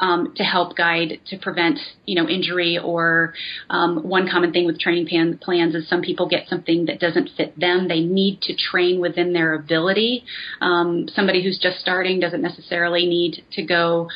[0.00, 2.78] um, to help guide to prevent you know injury.
[2.78, 3.34] Or
[3.70, 7.30] um, one common thing with training plan, plans is some people get something that doesn't
[7.36, 7.86] fit them.
[7.86, 10.24] They need to train within their ability.
[10.60, 14.08] Um, somebody who's just starting doesn't necessarily need to go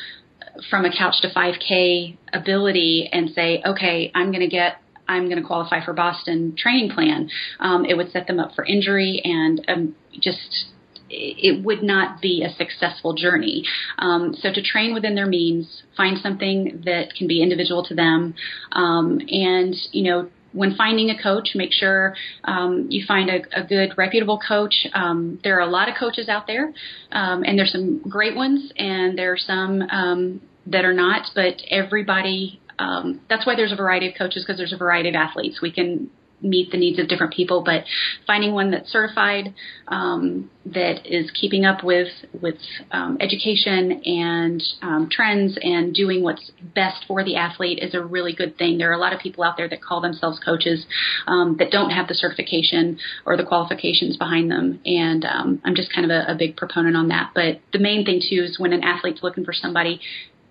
[0.69, 5.41] from a couch to 5K ability and say, okay, I'm going to get I'm going
[5.41, 7.29] to qualify for Boston training plan.
[7.59, 10.65] Um, it would set them up for injury and um, just
[11.09, 13.63] it would not be a successful journey.
[13.97, 18.35] Um, so to train within their means, find something that can be individual to them,
[18.71, 20.29] um, and you know.
[20.53, 22.15] When finding a coach, make sure
[22.45, 24.87] um, you find a, a, good, reputable coach.
[24.93, 26.73] Um, there are a lot of coaches out there,
[27.11, 31.27] um, and there's some great ones, and there are some um, that are not.
[31.35, 35.15] But everybody um, that's why there's a variety of coaches because there's a variety of
[35.15, 35.61] athletes.
[35.61, 36.09] We can
[36.41, 37.83] meet the needs of different people, but
[38.25, 39.53] finding one that's certified,
[39.87, 42.09] um, that is keeping up with
[42.41, 42.57] with
[42.91, 48.33] um, education and um, trends and doing what's best for the athlete is a really
[48.33, 48.77] good thing.
[48.77, 50.85] There are a lot of people out there that call themselves coaches
[51.25, 55.93] um, that don't have the certification or the qualifications behind them, and um, I'm just
[55.93, 57.31] kind of a, a big proponent on that.
[57.33, 60.01] But the main thing too is when an athlete's looking for somebody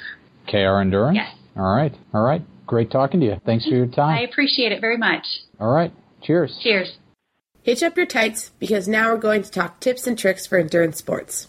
[0.49, 1.16] KR Endurance.
[1.16, 1.34] Yes.
[1.57, 1.95] All right.
[2.12, 2.43] All right.
[2.66, 3.36] Great talking to you.
[3.47, 4.18] Thanks for your time.
[4.18, 5.24] I appreciate it very much.
[5.59, 5.93] All right.
[6.22, 6.59] Cheers.
[6.62, 6.99] Cheers.
[7.62, 10.99] Hitch up your tights because now we're going to talk tips and tricks for endurance
[10.99, 11.49] sports.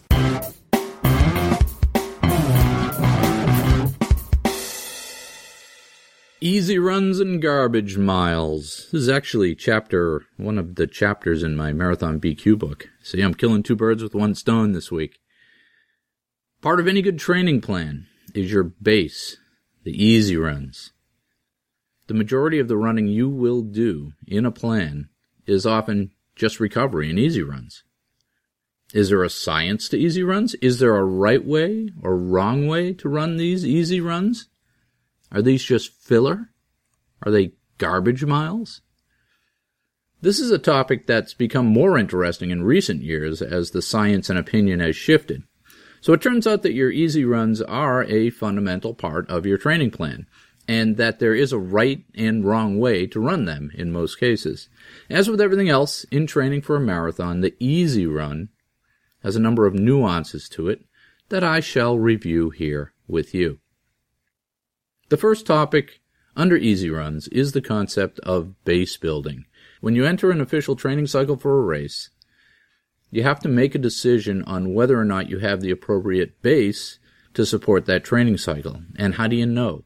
[6.42, 8.88] Easy runs and garbage miles.
[8.90, 12.88] This is actually chapter one of the chapters in my marathon BQ book.
[13.02, 15.18] See, I'm killing two birds with one stone this week.
[16.62, 19.36] Part of any good training plan is your base,
[19.84, 20.92] the easy runs.
[22.06, 25.10] The majority of the running you will do in a plan
[25.46, 27.84] is often just recovery and easy runs.
[28.94, 30.54] Is there a science to easy runs?
[30.62, 34.48] Is there a right way or wrong way to run these easy runs?
[35.32, 36.50] Are these just filler?
[37.22, 38.82] Are they garbage miles?
[40.22, 44.38] This is a topic that's become more interesting in recent years as the science and
[44.38, 45.44] opinion has shifted.
[46.02, 49.92] So it turns out that your easy runs are a fundamental part of your training
[49.92, 50.26] plan,
[50.68, 54.68] and that there is a right and wrong way to run them in most cases.
[55.08, 58.50] As with everything else in training for a marathon, the easy run
[59.22, 60.84] has a number of nuances to it
[61.28, 63.60] that I shall review here with you.
[65.10, 66.00] The first topic
[66.36, 69.44] under easy runs is the concept of base building.
[69.80, 72.10] When you enter an official training cycle for a race,
[73.10, 77.00] you have to make a decision on whether or not you have the appropriate base
[77.34, 78.82] to support that training cycle.
[78.96, 79.84] And how do you know?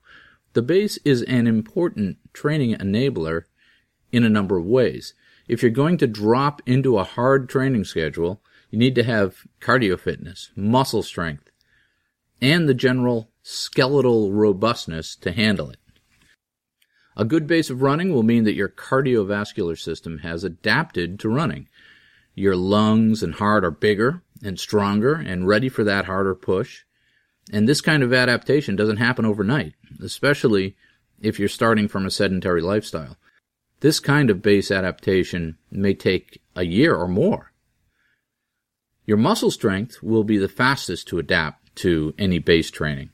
[0.53, 3.45] The base is an important training enabler
[4.13, 5.15] in a number of ways.
[5.49, 9.99] If you're going to drop into a hard training schedule, you need to have cardio
[9.99, 11.51] fitness, muscle strength,
[12.43, 15.77] and the general skeletal robustness to handle it.
[17.15, 21.69] A good base of running will mean that your cardiovascular system has adapted to running.
[22.35, 26.85] Your lungs and heart are bigger and stronger and ready for that harder push.
[27.53, 30.75] And this kind of adaptation doesn't happen overnight, especially
[31.21, 33.19] if you're starting from a sedentary lifestyle.
[33.81, 37.53] This kind of base adaptation may take a year or more.
[39.05, 43.11] Your muscle strength will be the fastest to adapt to any base training.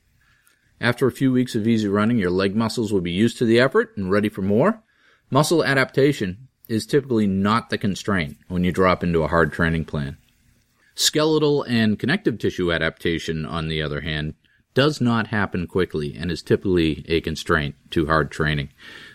[0.81, 3.61] After a few weeks of easy running, your leg muscles will be used to the
[3.61, 4.83] effort and ready for more.
[5.31, 10.16] Muscle adaptation is typically not the constraint when you drop into a hard training plan.
[10.95, 14.35] Skeletal and connective tissue adaptation, on the other hand,
[14.72, 18.70] does not happen quickly and is typically a constraint to hard training.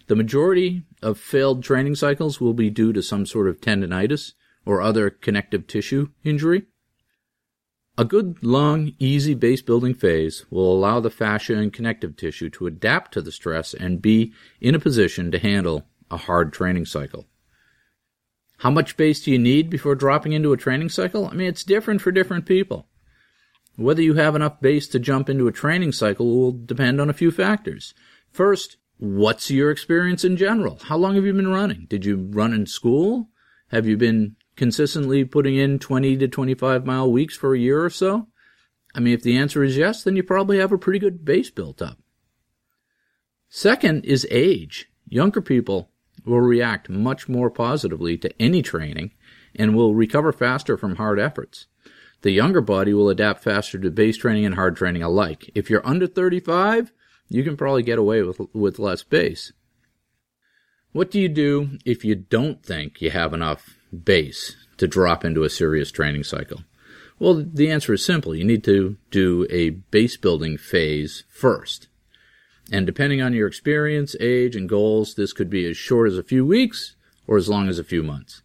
[0.08, 4.34] The majority of failed training cycles will be due to some sort of tendonitis
[4.66, 6.64] or other connective tissue injury.
[7.98, 12.68] A good, long, easy base building phase will allow the fascia and connective tissue to
[12.68, 17.26] adapt to the stress and be in a position to handle a hard training cycle.
[18.60, 21.28] How much base do you need before dropping into a training cycle?
[21.28, 22.88] I mean, it's different for different people.
[23.78, 27.14] Whether you have enough base to jump into a training cycle will depend on a
[27.14, 27.94] few factors.
[28.30, 30.80] First, what's your experience in general?
[30.84, 31.86] How long have you been running?
[31.90, 33.30] Did you run in school?
[33.70, 37.90] Have you been consistently putting in 20 to 25 mile weeks for a year or
[37.90, 38.28] so?
[38.94, 41.50] I mean, if the answer is yes, then you probably have a pretty good base
[41.50, 41.98] built up.
[43.50, 44.90] Second is age.
[45.08, 45.92] Younger people
[46.26, 49.12] will react much more positively to any training
[49.54, 51.68] and will recover faster from hard efforts.
[52.22, 55.52] The younger body will adapt faster to base training and hard training alike.
[55.54, 56.92] If you're under 35,
[57.30, 59.52] you can probably get away with, with less base.
[60.92, 65.44] What do you do if you don't think you have enough base to drop into
[65.44, 66.64] a serious training cycle?
[67.18, 68.36] Well, the answer is simple.
[68.36, 71.88] You need to do a base building phase first.
[72.72, 76.24] And depending on your experience, age, and goals, this could be as short as a
[76.24, 76.96] few weeks
[77.28, 78.42] or as long as a few months.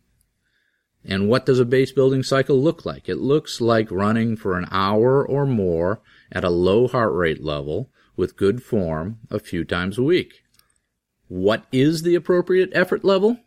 [1.04, 3.08] And what does a base building cycle look like?
[3.08, 7.90] It looks like running for an hour or more at a low heart rate level
[8.16, 10.42] with good form a few times a week.
[11.28, 13.38] What is the appropriate effort level?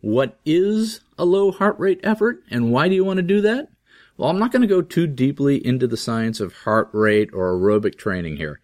[0.00, 3.68] What is a low heart rate effort and why do you want to do that?
[4.16, 7.52] Well, I'm not going to go too deeply into the science of heart rate or
[7.52, 8.60] aerobic training here.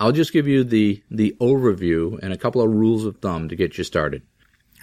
[0.00, 3.56] I'll just give you the, the overview and a couple of rules of thumb to
[3.56, 4.22] get you started.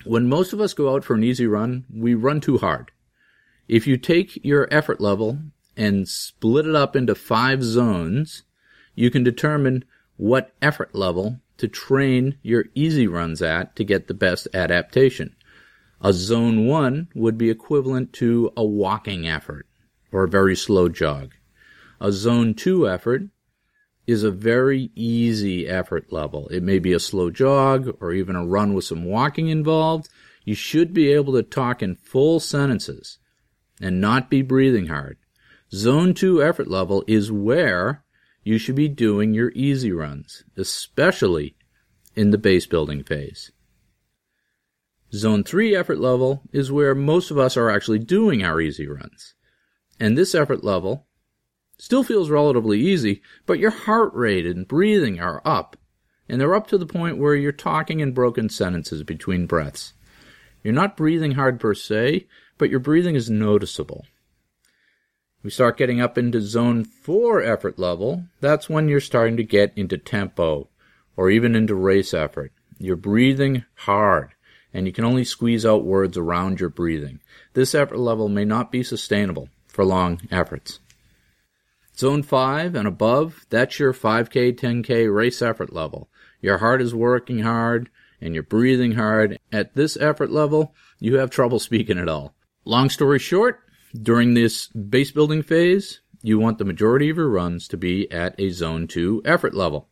[0.06, 2.92] When most of us go out for an easy run, we run too hard.
[3.68, 5.40] If you take your effort level
[5.76, 8.44] and split it up into five zones,
[8.96, 9.84] you can determine
[10.16, 15.36] what effort level to train your easy runs at to get the best adaptation.
[16.02, 19.68] A zone one would be equivalent to a walking effort
[20.12, 21.34] or a very slow jog.
[22.00, 23.24] A zone two effort
[24.08, 26.48] is a very easy effort level.
[26.48, 30.08] It may be a slow jog or even a run with some walking involved.
[30.46, 33.20] You should be able to talk in full sentences
[33.82, 35.18] and not be breathing hard.
[35.74, 38.06] Zone two effort level is where
[38.44, 41.56] you should be doing your easy runs, especially
[42.16, 43.52] in the base building phase.
[45.14, 49.34] Zone 3 effort level is where most of us are actually doing our easy runs.
[50.00, 51.08] And this effort level
[51.78, 55.76] still feels relatively easy, but your heart rate and breathing are up.
[56.32, 59.94] and they're up to the point where you're talking in broken sentences between breaths.
[60.64, 62.28] You're not breathing hard per se,
[62.60, 64.06] but your breathing is noticeable.
[65.42, 68.26] We start getting up into zone four effort level.
[68.42, 70.70] That's when you're starting to get into tempo
[71.18, 72.52] or even into race effort.
[72.78, 74.36] You're breathing hard
[74.74, 77.20] and you can only squeeze out words around your breathing.
[77.54, 80.80] This effort level may not be sustainable for long efforts.
[81.98, 86.10] Zone 5 and above, that's your 5K, 10K race effort level.
[86.42, 87.90] Your heart is working hard
[88.22, 89.38] and you're breathing hard.
[89.52, 92.36] At this effort level, you have trouble speaking at all.
[92.64, 93.60] Long story short,
[94.02, 98.36] during this base building phase, you want the majority of your runs to be at
[98.40, 99.90] a zone 2 effort level.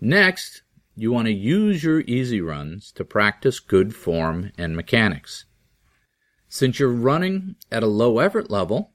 [0.00, 0.62] Next,
[0.96, 5.44] you want to use your easy runs to practice good form and mechanics.
[6.48, 8.92] Since you're running at a low effort level,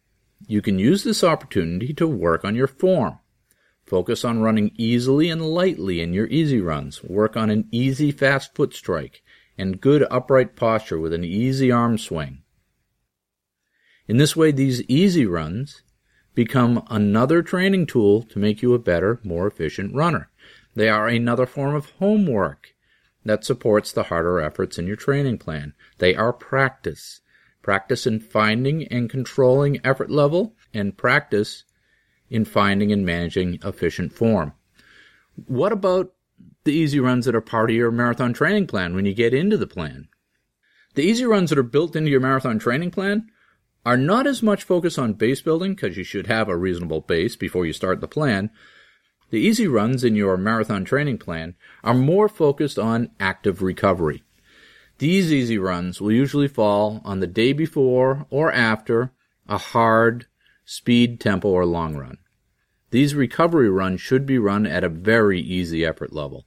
[0.48, 3.20] you can use this opportunity to work on your form.
[3.86, 7.04] Focus on running easily and lightly in your easy runs.
[7.04, 9.22] Work on an easy fast foot strike
[9.58, 12.42] and good upright posture with an easy arm swing.
[14.08, 15.84] In this way, these easy runs
[16.34, 20.31] become another training tool to make you a better, more efficient runner.
[20.76, 22.74] They are another form of homework
[23.26, 25.74] that supports the harder efforts in your training plan.
[25.98, 27.22] They are practice.
[27.62, 31.64] Practice in finding and controlling effort level and practice
[32.30, 34.54] in finding and managing efficient form.
[35.46, 36.14] What about
[36.64, 39.58] the easy runs that are part of your marathon training plan when you get into
[39.58, 40.08] the plan?
[40.96, 43.30] The easy runs that are built into your marathon training plan
[43.86, 47.36] are not as much focused on base building because you should have a reasonable base
[47.36, 48.50] before you start the plan.
[49.32, 51.56] The easy runs in your marathon training plan
[51.86, 54.24] are more focused on active recovery.
[54.98, 59.12] These easy runs will usually fall on the day before or after
[59.48, 60.28] a hard
[60.66, 62.18] speed, tempo, or long run.
[62.92, 66.46] These recovery runs should be run at a very easy effort level.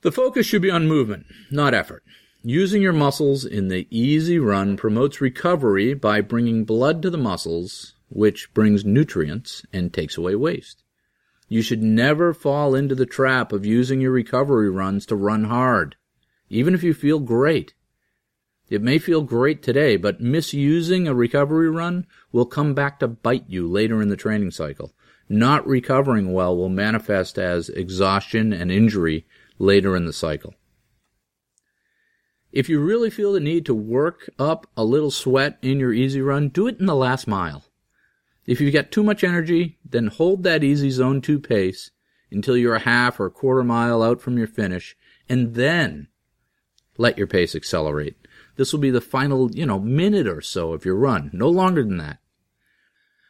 [0.00, 2.02] The focus should be on movement, not effort.
[2.42, 7.94] Using your muscles in the easy run promotes recovery by bringing blood to the muscles,
[8.08, 10.82] which brings nutrients and takes away waste.
[11.52, 15.96] You should never fall into the trap of using your recovery runs to run hard,
[16.48, 17.74] even if you feel great.
[18.70, 23.44] It may feel great today, but misusing a recovery run will come back to bite
[23.48, 24.94] you later in the training cycle.
[25.28, 29.26] Not recovering well will manifest as exhaustion and injury
[29.58, 30.54] later in the cycle.
[32.50, 36.22] If you really feel the need to work up a little sweat in your easy
[36.22, 37.64] run, do it in the last mile.
[38.46, 41.90] If you've got too much energy, then hold that easy zone 2 pace
[42.30, 44.96] until you're a half or a quarter mile out from your finish,
[45.28, 46.08] and then
[46.98, 48.16] let your pace accelerate.
[48.56, 51.82] This will be the final, you know, minute or so of your run, no longer
[51.82, 52.18] than that.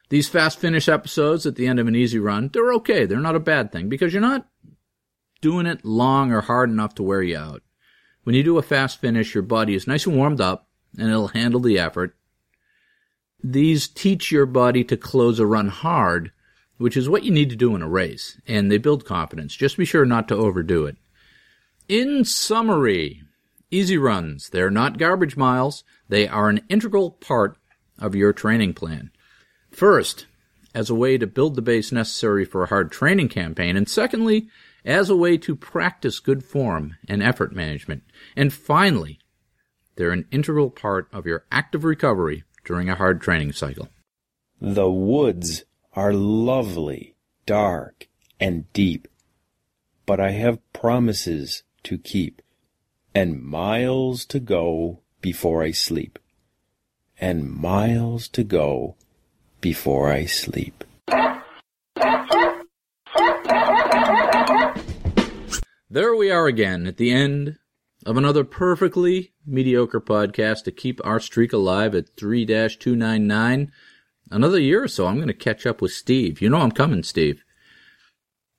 [0.08, 3.06] These fast finish episodes at the end of an easy run, they're okay.
[3.06, 4.46] They're not a bad thing because you're not
[5.40, 7.62] doing it long or hard enough to wear you out.
[8.22, 11.28] When you do a fast finish, your body is nice and warmed up and it'll
[11.28, 12.14] handle the effort.
[13.44, 16.30] These teach your body to close a run hard,
[16.78, 19.56] which is what you need to do in a race, and they build confidence.
[19.56, 20.96] Just be sure not to overdo it.
[21.88, 23.22] In summary,
[23.70, 25.82] easy runs, they're not garbage miles.
[26.08, 27.56] They are an integral part
[27.98, 29.10] of your training plan.
[29.70, 30.26] First,
[30.74, 34.48] as a way to build the base necessary for a hard training campaign, and secondly,
[34.84, 38.02] as a way to practice good form and effort management.
[38.36, 39.18] And finally,
[39.96, 43.88] they're an integral part of your active recovery during a hard training cycle.
[44.60, 47.14] The woods are lovely,
[47.46, 48.08] dark,
[48.38, 49.08] and deep,
[50.06, 52.42] but I have promises to keep,
[53.14, 56.18] and miles to go before I sleep,
[57.20, 58.96] and miles to go
[59.60, 60.84] before I sleep.
[65.90, 67.58] There we are again at the end
[68.06, 73.72] of another perfectly mediocre podcast to keep our streak alive at 3 299.
[74.30, 76.40] Another year or so, I'm going to catch up with Steve.
[76.40, 77.44] You know I'm coming, Steve.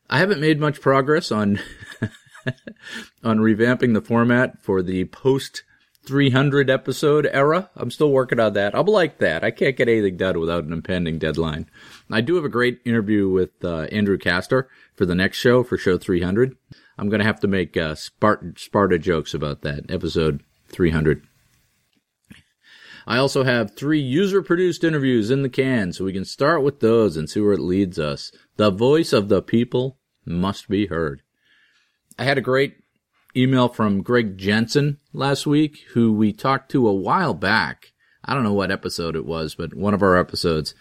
[0.10, 1.60] I haven't made much progress on
[3.24, 5.64] on revamping the format for the post
[6.06, 7.70] 300 episode era.
[7.76, 8.76] I'm still working on that.
[8.76, 9.44] I'm like that.
[9.44, 11.70] I can't get anything done without an impending deadline.
[12.12, 15.78] I do have a great interview with uh, Andrew Castor for the next show for
[15.78, 16.58] show 300.
[16.98, 20.44] I'm going to have to make uh, Sparta, Sparta jokes about that, episode
[20.74, 21.26] 300.
[23.06, 26.80] I also have three user produced interviews in the can, so we can start with
[26.80, 28.32] those and see where it leads us.
[28.56, 31.22] The voice of the people must be heard.
[32.18, 32.78] I had a great
[33.36, 37.92] email from Greg Jensen last week, who we talked to a while back.
[38.24, 40.74] I don't know what episode it was, but one of our episodes.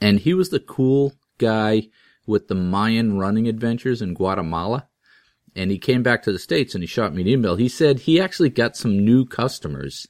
[0.00, 1.88] And he was the cool guy
[2.26, 4.88] with the Mayan running adventures in Guatemala.
[5.56, 7.56] And he came back to the States and he shot me an email.
[7.56, 10.06] He said he actually got some new customers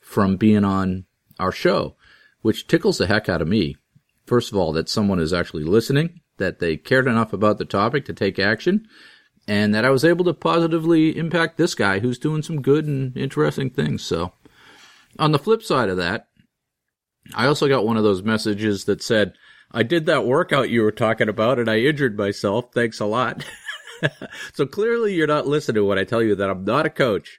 [0.00, 1.04] from being on
[1.38, 1.96] our show,
[2.42, 3.76] which tickles the heck out of me.
[4.26, 8.04] First of all, that someone is actually listening, that they cared enough about the topic
[8.06, 8.86] to take action,
[9.46, 13.16] and that I was able to positively impact this guy who's doing some good and
[13.16, 14.02] interesting things.
[14.02, 14.32] So,
[15.18, 16.28] on the flip side of that,
[17.34, 19.34] I also got one of those messages that said,
[19.70, 22.72] I did that workout you were talking about and I injured myself.
[22.72, 23.44] Thanks a lot.
[24.52, 27.38] so clearly you're not listening to what I tell you that I'm not a coach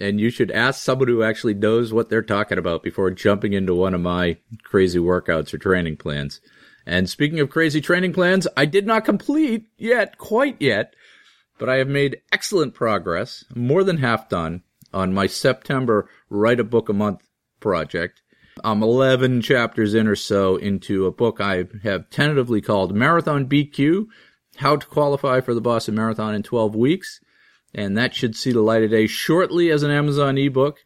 [0.00, 3.74] and you should ask someone who actually knows what they're talking about before jumping into
[3.74, 6.40] one of my crazy workouts or training plans.
[6.86, 10.94] And speaking of crazy training plans, I did not complete yet, quite yet,
[11.58, 16.64] but I have made excellent progress, more than half done on my September write a
[16.64, 17.20] book a month
[17.60, 18.22] project.
[18.64, 24.06] I'm 11 chapters in or so into a book I have tentatively called Marathon BQ,
[24.58, 27.20] How to Qualify for the Boston Marathon in 12 Weeks.
[27.74, 30.78] And that should see the light of day shortly as an Amazon ebook.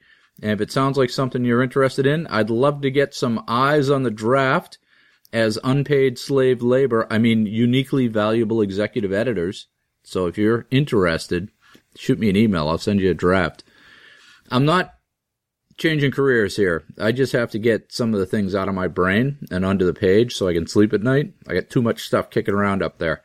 [0.43, 3.89] And if it sounds like something you're interested in, I'd love to get some eyes
[3.89, 4.79] on the draft
[5.33, 7.07] as unpaid slave labor.
[7.11, 9.69] I mean, uniquely valuable executive editors.
[10.03, 11.51] So if you're interested,
[11.97, 12.69] shoot me an email.
[12.69, 13.65] I'll send you a draft.
[14.51, 14.95] I'm not
[15.79, 16.85] changing careers here.
[17.01, 19.87] I just have to get some of the things out of my brain and onto
[19.87, 21.33] the page so I can sleep at night.
[21.49, 23.23] I got too much stuff kicking around up there.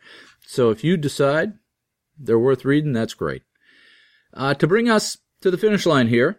[0.50, 1.52] So if you decide
[2.18, 3.42] they're worth reading, that's great.
[4.32, 6.38] Uh, to bring us to the finish line here,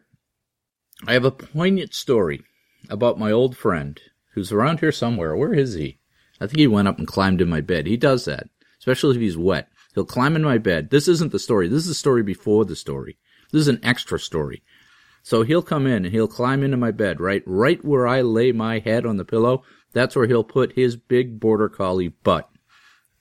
[1.05, 2.41] I have a poignant story
[2.89, 4.01] about my old friend
[4.33, 5.35] who's around here somewhere.
[5.35, 5.99] Where is he?
[6.41, 7.85] I think he went up and climbed in my bed.
[7.85, 8.49] He does that,
[8.79, 9.69] especially if he's wet.
[9.93, 10.89] He'll climb in my bed.
[10.89, 11.67] This isn't the story.
[11.67, 13.19] This is the story before the story.
[13.51, 14.63] This is an extra story.
[15.21, 18.53] So he'll come in and he'll climb into my bed, right, right where I lay
[18.53, 19.61] my head on the pillow.
[19.93, 22.48] That's where he'll put his big border collie butt.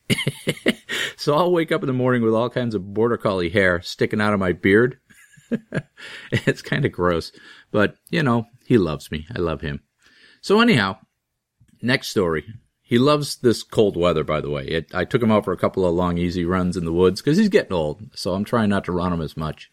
[1.16, 4.20] so I'll wake up in the morning with all kinds of border collie hair sticking
[4.20, 4.98] out of my beard.
[6.32, 7.32] it's kind of gross,
[7.70, 9.26] but you know, he loves me.
[9.34, 9.80] I love him.
[10.40, 10.98] So anyhow,
[11.82, 12.44] next story.
[12.82, 14.64] He loves this cold weather, by the way.
[14.64, 17.20] It, I took him out for a couple of long, easy runs in the woods
[17.20, 18.00] because he's getting old.
[18.14, 19.70] So I'm trying not to run him as much,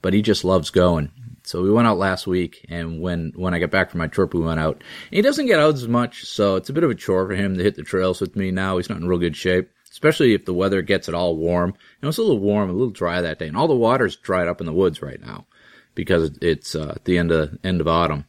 [0.00, 1.10] but he just loves going.
[1.44, 4.32] So we went out last week, and when when I got back from my trip,
[4.32, 4.82] we went out.
[5.10, 7.56] he doesn't get out as much, so it's a bit of a chore for him
[7.56, 8.76] to hit the trails with me now.
[8.76, 11.74] He's not in real good shape, especially if the weather gets it all warm.
[12.00, 14.48] Know, it's a little warm, a little dry that day, and all the water's dried
[14.48, 15.46] up in the woods right now
[15.94, 18.24] because it's uh, the end of end of autumn.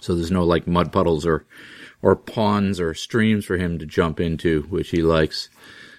[0.00, 1.46] So there's no like mud puddles or
[2.02, 5.48] or ponds or streams for him to jump into, which he likes.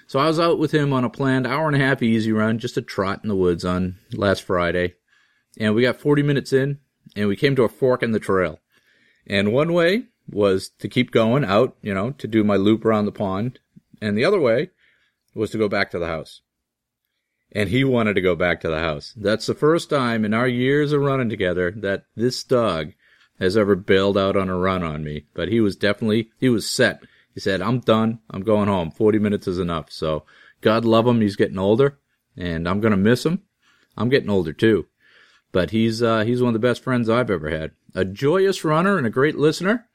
[0.07, 2.59] So I was out with him on a planned hour and a half easy run,
[2.59, 4.95] just a trot in the woods on last Friday.
[5.59, 6.79] And we got 40 minutes in
[7.15, 8.59] and we came to a fork in the trail.
[9.27, 13.05] And one way was to keep going out, you know, to do my loop around
[13.05, 13.59] the pond.
[14.01, 14.71] And the other way
[15.35, 16.41] was to go back to the house.
[17.51, 19.13] And he wanted to go back to the house.
[19.15, 22.93] That's the first time in our years of running together that this dog
[23.39, 25.25] has ever bailed out on a run on me.
[25.33, 27.03] But he was definitely, he was set.
[27.33, 28.19] He said, I'm done.
[28.29, 28.91] I'm going home.
[28.91, 29.91] 40 minutes is enough.
[29.91, 30.25] So
[30.61, 31.21] God love him.
[31.21, 31.99] He's getting older
[32.35, 33.43] and I'm going to miss him.
[33.95, 34.87] I'm getting older too.
[35.53, 37.71] But he's, uh, he's one of the best friends I've ever had.
[37.95, 39.87] A joyous runner and a great listener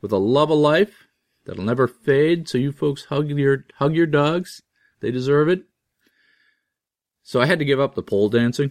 [0.00, 1.08] with a love of life
[1.44, 2.48] that'll never fade.
[2.48, 4.62] So you folks hug your, hug your dogs.
[5.00, 5.64] They deserve it.
[7.24, 8.70] So I had to give up the pole dancing.